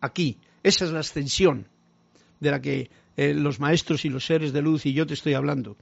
[0.00, 1.68] Aquí, esa es la ascensión
[2.40, 5.34] de la que eh, los maestros y los seres de luz y yo te estoy
[5.34, 5.76] hablando.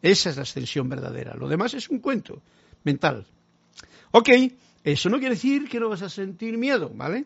[0.00, 1.34] Esa es la ascensión verdadera.
[1.34, 2.40] Lo demás es un cuento
[2.84, 3.26] mental.
[4.12, 4.28] Ok,
[4.84, 7.24] eso no quiere decir que no vas a sentir miedo, ¿vale?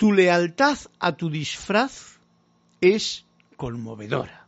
[0.00, 2.18] Tu lealtad a tu disfraz
[2.80, 3.26] es
[3.56, 4.46] conmovedora.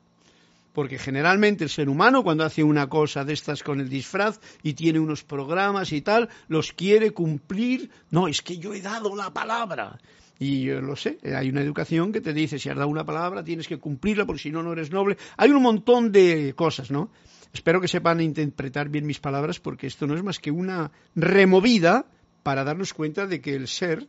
[0.72, 4.72] Porque generalmente el ser humano cuando hace una cosa de estas con el disfraz y
[4.72, 7.90] tiene unos programas y tal, los quiere cumplir.
[8.10, 9.98] No, es que yo he dado la palabra.
[10.38, 13.44] Y yo lo sé, hay una educación que te dice, si has dado una palabra,
[13.44, 15.18] tienes que cumplirla, porque si no, no eres noble.
[15.36, 17.10] Hay un montón de cosas, ¿no?
[17.52, 22.06] Espero que sepan interpretar bien mis palabras, porque esto no es más que una removida
[22.42, 24.08] para darnos cuenta de que el ser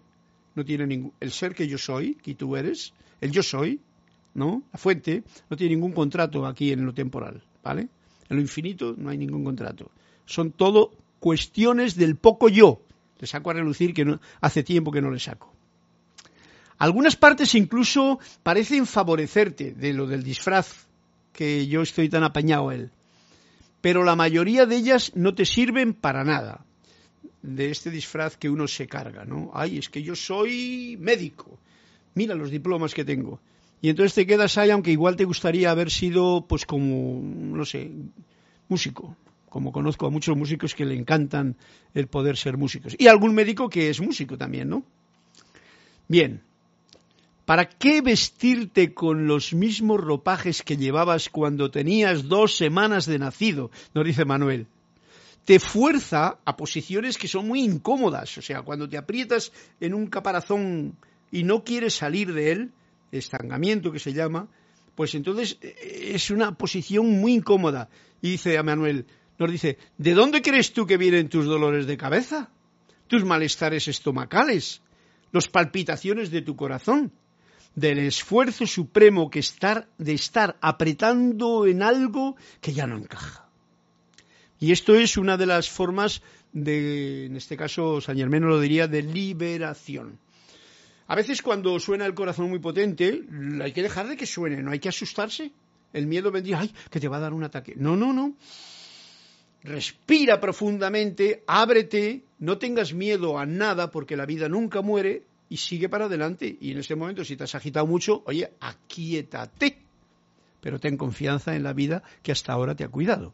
[0.56, 3.80] no tiene ningún, el ser que yo soy, que tú eres, el yo soy,
[4.34, 4.64] ¿no?
[4.72, 7.88] La fuente no tiene ningún contrato aquí en lo temporal, ¿vale?
[8.30, 9.92] En lo infinito no hay ningún contrato.
[10.26, 12.82] Son todo cuestiones del poco yo.
[13.20, 15.54] Le saco a relucir que no, hace tiempo que no le saco.
[16.78, 20.88] Algunas partes incluso parecen favorecerte de lo del disfraz
[21.32, 22.92] que yo estoy tan apañado él.
[23.82, 26.66] Pero la mayoría de ellas no te sirven para nada
[27.44, 29.52] de este disfraz que uno se carga, ¿no?
[29.54, 31.60] Ay, es que yo soy médico.
[32.16, 33.40] Mira los diplomas que tengo.
[33.82, 37.92] Y entonces te quedas ahí, aunque igual te gustaría haber sido, pues como, no sé,
[38.70, 39.16] músico.
[39.50, 41.58] Como conozco a muchos músicos que le encantan
[41.94, 42.96] el poder ser músicos.
[42.98, 44.84] Y algún médico que es músico también, ¿no?
[46.08, 46.42] Bien.
[47.46, 53.70] ¿Para qué vestirte con los mismos ropajes que llevabas cuando tenías dos semanas de nacido?
[53.94, 54.68] Nos dice Manuel.
[55.46, 58.38] Te fuerza a posiciones que son muy incómodas.
[58.38, 60.98] O sea, cuando te aprietas en un caparazón
[61.32, 62.72] y no quieres salir de él,
[63.12, 64.48] estancamiento que se llama,
[64.96, 67.90] pues entonces eh, es una posición muy incómoda.
[68.22, 69.06] Y dice a Manuel,
[69.38, 72.50] nos dice, ¿de dónde crees tú que vienen tus dolores de cabeza?
[73.08, 74.82] Tus malestares estomacales,
[75.32, 77.12] las palpitaciones de tu corazón
[77.76, 83.50] del esfuerzo supremo que estar, de estar apretando en algo que ya no encaja.
[84.64, 86.22] Y esto es una de las formas
[86.54, 90.20] de, en este caso, San Germán lo diría, de liberación.
[91.06, 93.26] A veces cuando suena el corazón muy potente,
[93.62, 95.52] hay que dejar de que suene, no hay que asustarse.
[95.92, 97.74] El miedo vendría, ay, que te va a dar un ataque.
[97.76, 98.38] No, no, no.
[99.64, 105.90] Respira profundamente, ábrete, no tengas miedo a nada porque la vida nunca muere y sigue
[105.90, 106.58] para adelante.
[106.62, 109.78] Y en ese momento, si te has agitado mucho, oye, aquíétate.
[110.62, 113.34] Pero ten confianza en la vida que hasta ahora te ha cuidado.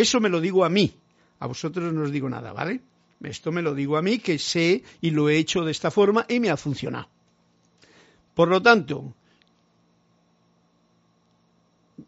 [0.00, 0.94] Eso me lo digo a mí.
[1.40, 2.80] A vosotros no os digo nada, ¿vale?
[3.22, 6.24] Esto me lo digo a mí, que sé y lo he hecho de esta forma
[6.26, 7.06] y me ha funcionado.
[8.34, 9.12] Por lo tanto,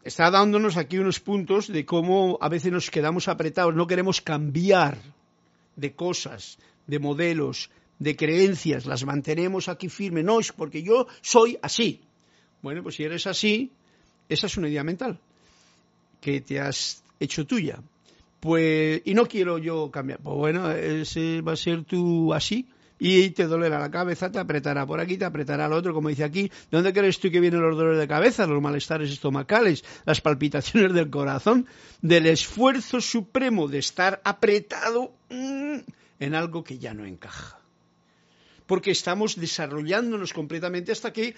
[0.05, 4.97] está dándonos aquí unos puntos de cómo a veces nos quedamos apretados, no queremos cambiar
[5.77, 7.69] de cosas, de modelos,
[7.99, 10.25] de creencias, las mantenemos aquí firmes.
[10.25, 12.01] No, es porque yo soy así.
[12.63, 13.71] Bueno, pues si eres así,
[14.31, 15.19] esa es una idea mental
[16.23, 17.83] que te has hecho tuya.
[18.41, 20.19] Pues, y no quiero yo cambiar.
[20.21, 22.69] Pues bueno, ese va a ser tú así.
[22.99, 26.23] Y te dolerá la cabeza, te apretará por aquí, te apretará al otro, como dice
[26.23, 26.43] aquí.
[26.43, 30.93] ¿De dónde crees tú que vienen los dolores de cabeza, los malestares estomacales, las palpitaciones
[30.93, 31.67] del corazón?
[32.01, 35.79] Del esfuerzo supremo de estar apretado mm,
[36.21, 37.63] en algo que ya no encaja
[38.73, 41.35] porque estamos desarrollándonos completamente hasta que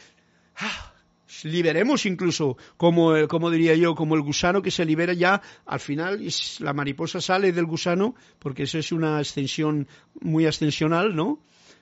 [0.57, 0.94] ah,
[1.43, 6.21] liberemos incluso, como, como diría yo, como el gusano que se libera ya, al final
[6.61, 9.89] la mariposa sale del gusano, porque eso es una extensión
[10.21, 11.41] muy ascensional, ¿no?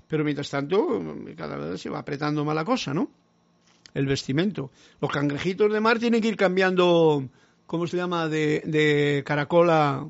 [0.08, 1.02] Pero mientras tanto,
[1.36, 3.10] cada vez se va apretando mala cosa, ¿no?
[3.94, 4.70] El vestimento.
[5.00, 7.28] Los cangrejitos de mar tienen que ir cambiando,
[7.66, 10.06] ¿cómo se llama?, de, de caracola,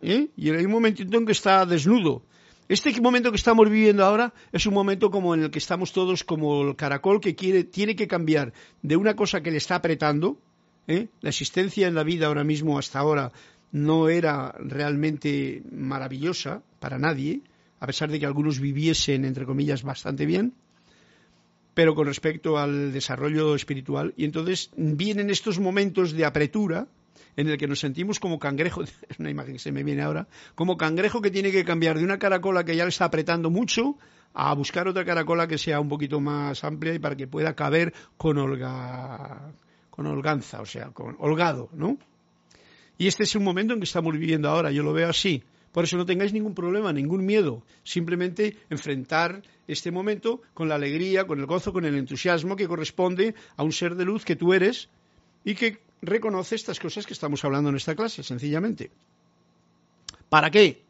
[0.00, 0.28] ¿eh?
[0.36, 2.22] Y hay un momentito en que está desnudo
[2.68, 6.24] este momento que estamos viviendo ahora es un momento como en el que estamos todos
[6.24, 8.52] como el caracol que quiere, tiene que cambiar
[8.82, 10.38] de una cosa que le está apretando.
[10.86, 11.08] ¿eh?
[11.20, 13.32] La existencia en la vida ahora mismo, hasta ahora,
[13.72, 17.40] no era realmente maravillosa para nadie,
[17.80, 20.54] a pesar de que algunos viviesen, entre comillas, bastante bien,
[21.74, 24.14] pero con respecto al desarrollo espiritual.
[24.16, 26.86] Y entonces vienen estos momentos de apretura,
[27.36, 30.28] en el que nos sentimos como cangrejo, es una imagen que se me viene ahora,
[30.54, 33.96] como cangrejo que tiene que cambiar de una caracola que ya le está apretando mucho
[34.34, 37.92] a buscar otra caracola que sea un poquito más amplia y para que pueda caber
[38.16, 39.52] con holga,
[39.90, 41.98] con holganza, o sea, con holgado, ¿no?
[42.98, 45.42] Y este es un momento en que estamos viviendo ahora, yo lo veo así.
[45.72, 47.62] Por eso no tengáis ningún problema, ningún miedo.
[47.82, 53.34] Simplemente enfrentar este momento con la alegría, con el gozo, con el entusiasmo que corresponde
[53.56, 54.90] a un ser de luz que tú eres
[55.44, 58.90] y que reconoce estas cosas que estamos hablando en esta clase, sencillamente.
[60.28, 60.82] ¿Para qué?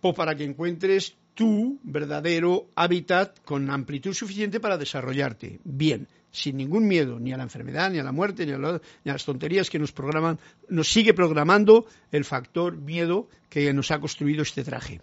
[0.00, 6.86] Pues para que encuentres tu verdadero hábitat con amplitud suficiente para desarrollarte bien, sin ningún
[6.86, 9.92] miedo, ni a la enfermedad, ni a la muerte, ni a, las tonterías que nos
[9.92, 15.00] programan, nos sigue programando el factor miedo que nos ha construido este traje.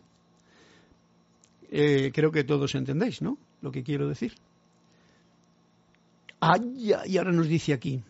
[1.71, 3.37] Eh, creo que todos entendéis, ¿no?
[3.61, 4.35] Lo que quiero decir.
[6.41, 8.03] Ay, y ahora nos dice aquí,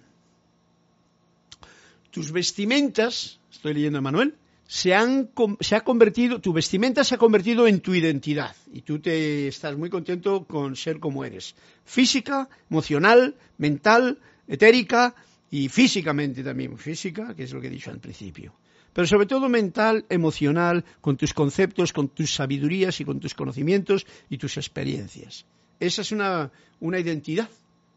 [2.15, 4.35] tus vestimentas, estoy leyendo a Manuel,
[4.65, 8.99] se, han, se ha convertido, tu vestimenta se ha convertido en tu identidad y tú
[8.99, 11.55] te estás muy contento con ser como eres.
[11.83, 15.13] Física, emocional, mental, etérica
[15.51, 16.77] y físicamente también.
[16.77, 18.55] Física, que es lo que he dicho al principio.
[18.93, 24.07] Pero sobre todo mental, emocional, con tus conceptos, con tus sabidurías y con tus conocimientos
[24.29, 25.45] y tus experiencias.
[25.81, 26.49] Esa es una,
[26.79, 27.49] una identidad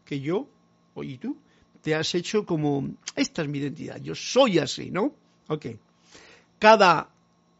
[0.03, 0.45] que yo,
[1.01, 1.37] y tú,
[1.81, 5.13] te has hecho como, esta es mi identidad, yo soy así, ¿no?
[5.47, 5.67] Ok.
[6.59, 7.09] Cada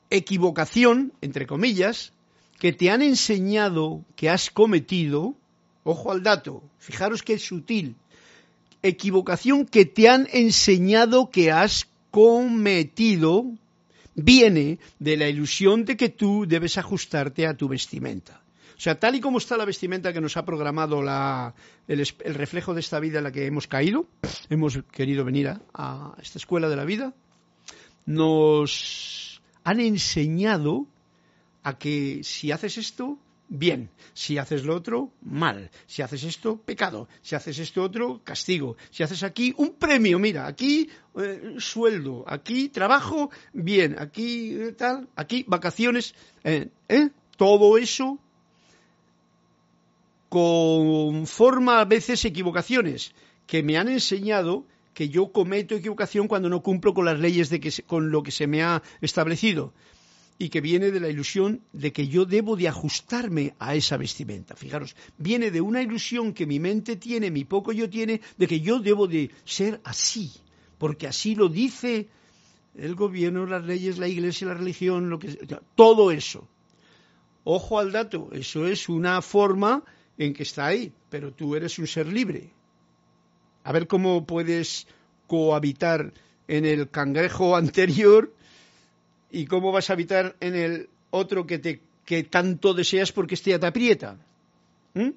[0.09, 2.11] equivocación, entre comillas,
[2.59, 5.35] que te han enseñado que has cometido,
[5.83, 7.95] ojo al dato, fijaros que es sutil,
[8.81, 13.45] equivocación que te han enseñado que has cometido,
[14.15, 18.41] viene de la ilusión de que tú debes ajustarte a tu vestimenta.
[18.79, 22.79] O sea, tal y como está la vestimenta que nos ha programado el, reflejo de
[22.79, 24.07] esta vida en la que hemos caído,
[24.49, 27.13] hemos querido venir a, esta escuela de la vida,
[28.05, 30.87] nos han enseñado
[31.61, 33.19] a que si haces esto,
[33.49, 33.89] bien.
[34.13, 35.69] Si haces lo otro, mal.
[35.85, 37.09] Si haces esto, pecado.
[37.21, 38.77] Si haces esto otro, castigo.
[38.91, 40.19] Si haces aquí, un premio.
[40.19, 43.97] Mira, aquí eh, sueldo, aquí trabajo, bien.
[43.99, 46.15] Aquí eh, tal, aquí vacaciones.
[46.45, 46.69] ¿eh?
[47.35, 48.19] Todo eso
[50.29, 53.13] conforma a veces equivocaciones
[53.47, 57.59] que me han enseñado que yo cometo equivocación cuando no cumplo con las leyes de
[57.59, 59.73] que con lo que se me ha establecido
[60.37, 64.55] y que viene de la ilusión de que yo debo de ajustarme a esa vestimenta.
[64.55, 68.61] Fijaros, viene de una ilusión que mi mente tiene, mi poco yo tiene, de que
[68.61, 70.31] yo debo de ser así,
[70.77, 72.07] porque así lo dice
[72.75, 75.37] el gobierno, las leyes, la iglesia, la religión, lo que
[75.75, 76.47] todo eso.
[77.43, 79.83] Ojo al dato, eso es una forma
[80.19, 82.51] en que está ahí, pero tú eres un ser libre.
[83.63, 84.85] A ver cómo puedes
[85.25, 86.13] cohabitar
[86.47, 88.31] en el cangrejo anterior
[89.31, 93.51] ¿Y cómo vas a habitar en el otro que, te, que tanto deseas porque este
[93.51, 94.17] ya te aprieta?
[94.93, 95.11] ¿Mm?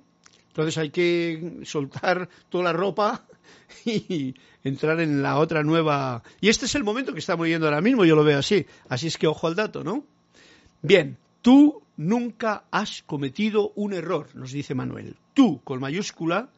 [0.49, 3.25] Entonces hay que soltar toda la ropa
[3.85, 4.35] y
[4.65, 6.23] entrar en la otra nueva.
[6.41, 8.67] Y este es el momento que estamos viviendo ahora mismo, yo lo veo así.
[8.89, 10.05] Así es que ojo al dato, ¿no?
[10.83, 15.16] Bien, tú nunca has cometido un error, nos dice Manuel.
[15.34, 16.49] Tú, con mayúscula,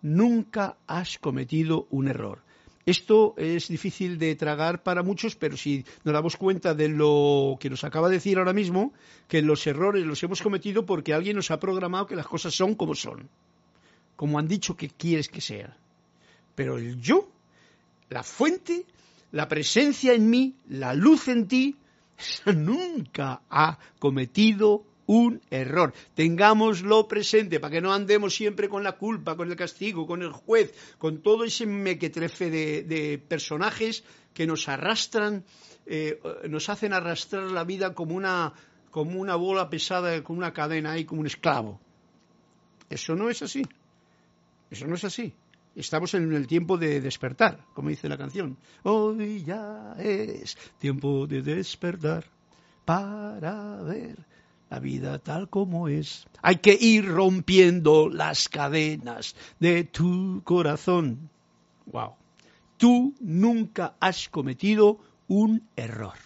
[0.00, 2.40] nunca has cometido un error.
[2.84, 7.70] Esto es difícil de tragar para muchos, pero si nos damos cuenta de lo que
[7.70, 8.92] nos acaba de decir ahora mismo,
[9.28, 12.74] que los errores los hemos cometido porque alguien nos ha programado que las cosas son
[12.74, 13.28] como son,
[14.16, 15.76] como han dicho que quieres que sea.
[16.56, 17.28] Pero el yo,
[18.08, 18.84] la fuente,
[19.30, 21.76] la presencia en mí, la luz en ti,
[22.46, 25.92] nunca ha cometido un error.
[26.14, 30.32] Tengámoslo presente para que no andemos siempre con la culpa, con el castigo, con el
[30.32, 35.44] juez, con todo ese mequetrefe de, personajes que nos arrastran,
[35.86, 38.54] eh, nos hacen arrastrar la vida como una,
[38.90, 41.80] como una bola pesada, con una cadena ahí, como un esclavo.
[42.88, 43.62] Eso no es así.
[44.70, 45.34] Eso no es así.
[45.74, 48.58] Estamos en el tiempo de despertar, como dice la canción.
[48.82, 52.24] Hoy ya es tiempo de despertar
[52.84, 54.18] para ver
[54.68, 56.26] la vida tal como es.
[56.42, 61.30] Hay que ir rompiendo las cadenas de tu corazón.
[61.86, 62.16] Wow.
[62.76, 66.18] Tú nunca has cometido un error.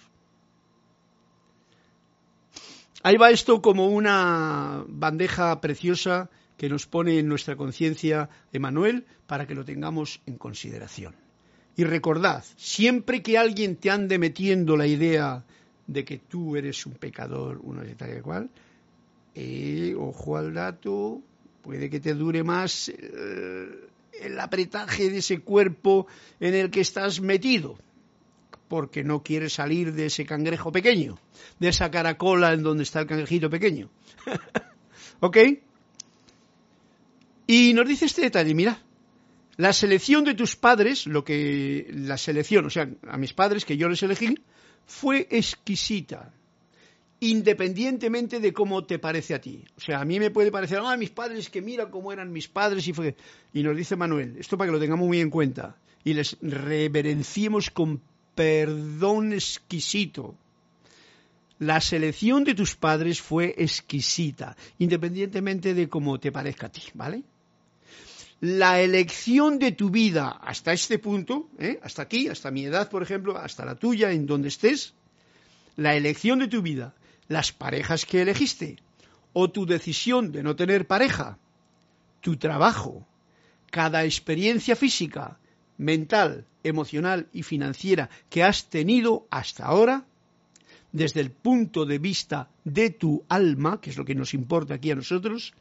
[3.05, 9.46] Ahí va esto como una bandeja preciosa que nos pone en nuestra conciencia Emanuel para
[9.46, 11.14] que lo tengamos en consideración.
[11.76, 15.44] Y recordad, siempre que alguien te ande metiendo la idea
[15.86, 18.50] de que tú eres un pecador, uno de tal y cual,
[19.34, 21.20] eh, ojo al dato,
[21.61, 23.68] puede que te dure más eh,
[24.22, 26.07] el apretaje de ese cuerpo
[26.40, 27.76] en el que estás metido,
[28.68, 31.18] porque no quieres salir de ese cangrejo pequeño,
[31.59, 33.90] de esa caracola en donde está el cangrejito pequeño.
[35.20, 35.36] ¿Ok?
[37.47, 38.82] Y nos dice este detalle, mira,
[39.57, 43.76] la selección de tus padres, lo que la selección, o sea, a mis padres que
[43.76, 44.34] yo les elegí,
[44.84, 46.32] fue exquisita,
[47.20, 49.64] independientemente de cómo te parece a ti.
[49.76, 52.49] O sea, a mí me puede parecer, ah, mis padres, que mira cómo eran mis
[52.49, 53.16] padres, y fue...
[53.53, 57.70] Y nos dice Manuel, esto para que lo tengamos muy en cuenta, y les reverenciemos
[57.70, 58.03] con
[58.34, 60.36] perdón exquisito.
[61.59, 67.22] La selección de tus padres fue exquisita, independientemente de cómo te parezca a ti, ¿vale?
[68.41, 71.78] La elección de tu vida hasta este punto, ¿eh?
[71.82, 74.95] hasta aquí, hasta mi edad, por ejemplo, hasta la tuya, en donde estés,
[75.76, 76.95] la elección de tu vida,
[77.28, 78.76] las parejas que elegiste,
[79.32, 81.39] o tu decisión de no tener pareja,
[82.20, 83.07] tu trabajo,
[83.70, 85.39] cada experiencia física,
[85.78, 90.07] mental, emocional y financiera que has tenido hasta ahora,
[90.93, 94.91] desde el punto de vista de tu alma, que es lo que nos importa aquí
[94.91, 95.55] a nosotros,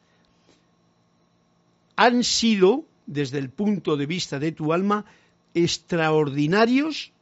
[1.96, 5.04] han sido, desde el punto de vista de tu alma,
[5.54, 7.12] extraordinarios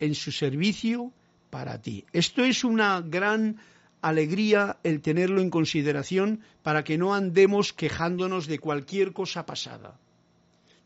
[0.00, 1.12] en su servicio
[1.50, 2.04] para ti.
[2.12, 3.58] Esto es una gran
[4.02, 9.98] alegría el tenerlo en consideración para que no andemos quejándonos de cualquier cosa pasada.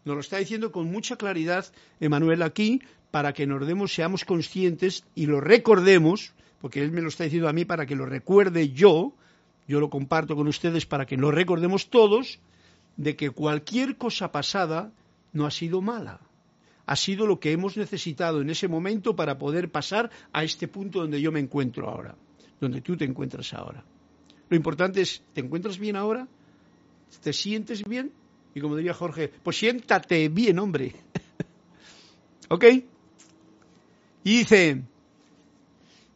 [0.04, 1.66] Nos lo está diciendo con mucha claridad
[2.00, 7.08] Emanuel aquí para que nos demos, seamos conscientes y lo recordemos, porque él me lo
[7.08, 9.12] está diciendo a mí para que lo recuerde yo,
[9.68, 12.40] yo lo comparto con ustedes para que lo recordemos todos,
[12.96, 14.92] de que cualquier cosa pasada
[15.32, 16.20] no ha sido mala.
[16.86, 21.00] Ha sido lo que hemos necesitado en ese momento para poder pasar a este punto
[21.00, 22.16] donde yo me encuentro ahora,
[22.60, 23.84] donde tú te encuentras ahora.
[24.48, 26.28] Lo importante es, ¿te encuentras bien ahora?
[27.22, 28.12] ¿Te sientes bien?
[28.54, 30.94] Y como diría Jorge, pues siéntate bien, hombre.
[32.48, 32.64] ¿Ok?
[34.24, 34.82] Y dice,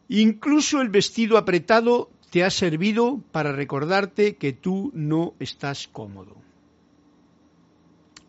[0.09, 6.35] incluso el vestido apretado te ha servido para recordarte que tú no estás cómodo.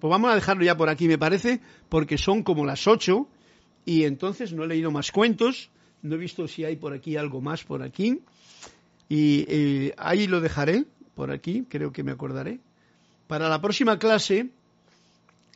[0.01, 3.29] Pues vamos a dejarlo ya por aquí, me parece, porque son como las ocho
[3.85, 5.71] y entonces no he leído más cuentos,
[6.03, 8.21] no he visto si hay por aquí algo más por aquí
[9.09, 10.85] y eh, ahí lo dejaré,
[11.15, 12.61] por aquí, creo que me acordaré.
[13.27, 14.51] Para la próxima clase,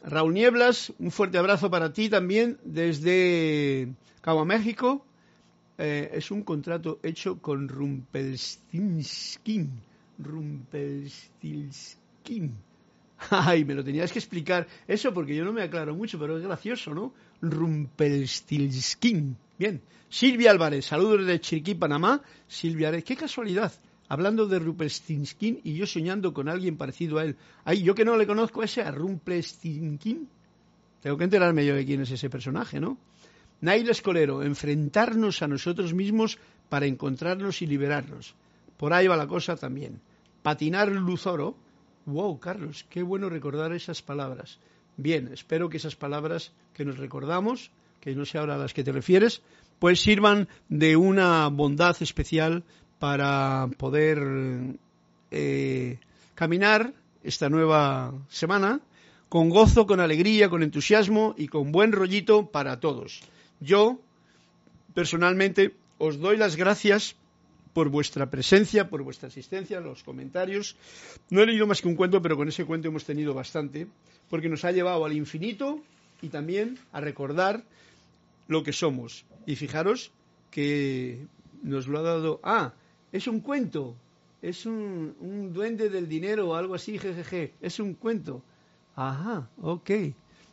[0.03, 5.07] Raúl Nieblas, un fuerte abrazo para ti también desde Cabo México.
[5.78, 9.70] Eh, es un contrato hecho con Rumpelstiltskin.
[10.18, 12.71] Rumpelstiltskin.
[13.30, 16.44] Ay, me lo tenías que explicar eso porque yo no me aclaro mucho, pero es
[16.44, 17.12] gracioso, ¿no?
[17.40, 19.36] Rumpelstiltskin.
[19.58, 19.80] Bien.
[20.08, 22.20] Silvia Álvarez, saludos de Chiriquí, Panamá.
[22.46, 23.72] Silvia Álvarez, qué casualidad.
[24.08, 27.36] Hablando de Rumpelstiltskin y yo soñando con alguien parecido a él.
[27.64, 30.28] Ay, yo que no le conozco ese a Rumpelstiltskin.
[31.00, 32.98] Tengo que enterarme yo de quién es ese personaje, ¿no?
[33.62, 38.34] Nail Escolero, enfrentarnos a nosotros mismos para encontrarnos y liberarnos.
[38.76, 40.00] Por ahí va la cosa también.
[40.42, 41.56] Patinar Luzoro.
[42.07, 44.59] Wow, Carlos, qué bueno recordar esas palabras.
[44.96, 48.82] Bien, espero que esas palabras que nos recordamos, que no sé ahora a las que
[48.82, 49.42] te refieres,
[49.78, 52.64] pues sirvan de una bondad especial
[52.98, 54.18] para poder
[55.30, 55.98] eh,
[56.34, 56.92] caminar
[57.22, 58.80] esta nueva semana
[59.28, 63.20] con gozo, con alegría, con entusiasmo y con buen rollito para todos.
[63.61, 64.00] Yo,
[64.92, 67.16] personalmente, os doy las gracias
[67.72, 70.76] por vuestra presencia, por vuestra asistencia, los comentarios.
[71.30, 73.86] No he leído más que un cuento, pero con ese cuento hemos tenido bastante,
[74.28, 75.80] porque nos ha llevado al infinito
[76.20, 77.64] y también a recordar
[78.48, 79.24] lo que somos.
[79.46, 80.12] Y fijaros
[80.50, 81.26] que
[81.62, 82.40] nos lo ha dado.
[82.42, 82.72] Ah,
[83.10, 83.96] es un cuento,
[84.42, 88.42] es un, un duende del dinero o algo así, jejeje, es un cuento.
[88.94, 89.90] Ajá, ok.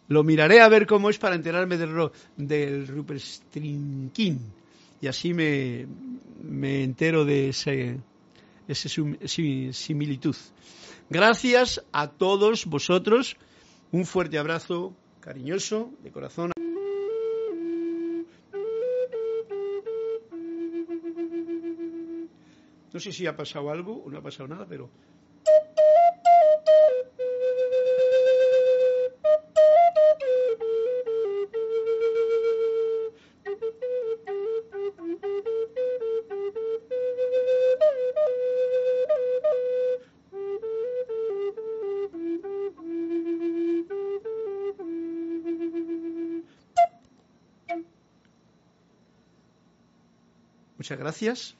[0.08, 4.40] Lo miraré a ver cómo es para enterarme del, del Rupert Strinkin.
[5.02, 5.88] Y así me,
[6.42, 8.00] me entero de ese,
[8.68, 10.36] esa similitud.
[11.10, 13.38] Gracias a todos vosotros.
[13.92, 16.52] Un fuerte abrazo cariñoso, de corazón.
[22.92, 24.90] No sé si ha pasado algo o no ha pasado nada, pero
[50.90, 51.56] Muchas gracias.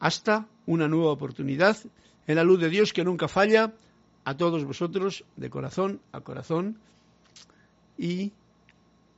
[0.00, 1.76] Hasta una nueva oportunidad
[2.26, 3.74] en la luz de Dios que nunca falla.
[4.24, 6.78] A todos vosotros, de corazón a corazón.
[7.98, 8.32] Y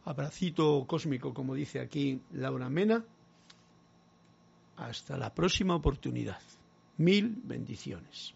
[0.04, 3.04] abracito cósmico, como dice aquí Laura Mena.
[4.76, 6.40] Hasta la próxima oportunidad.
[6.96, 8.34] Mil bendiciones.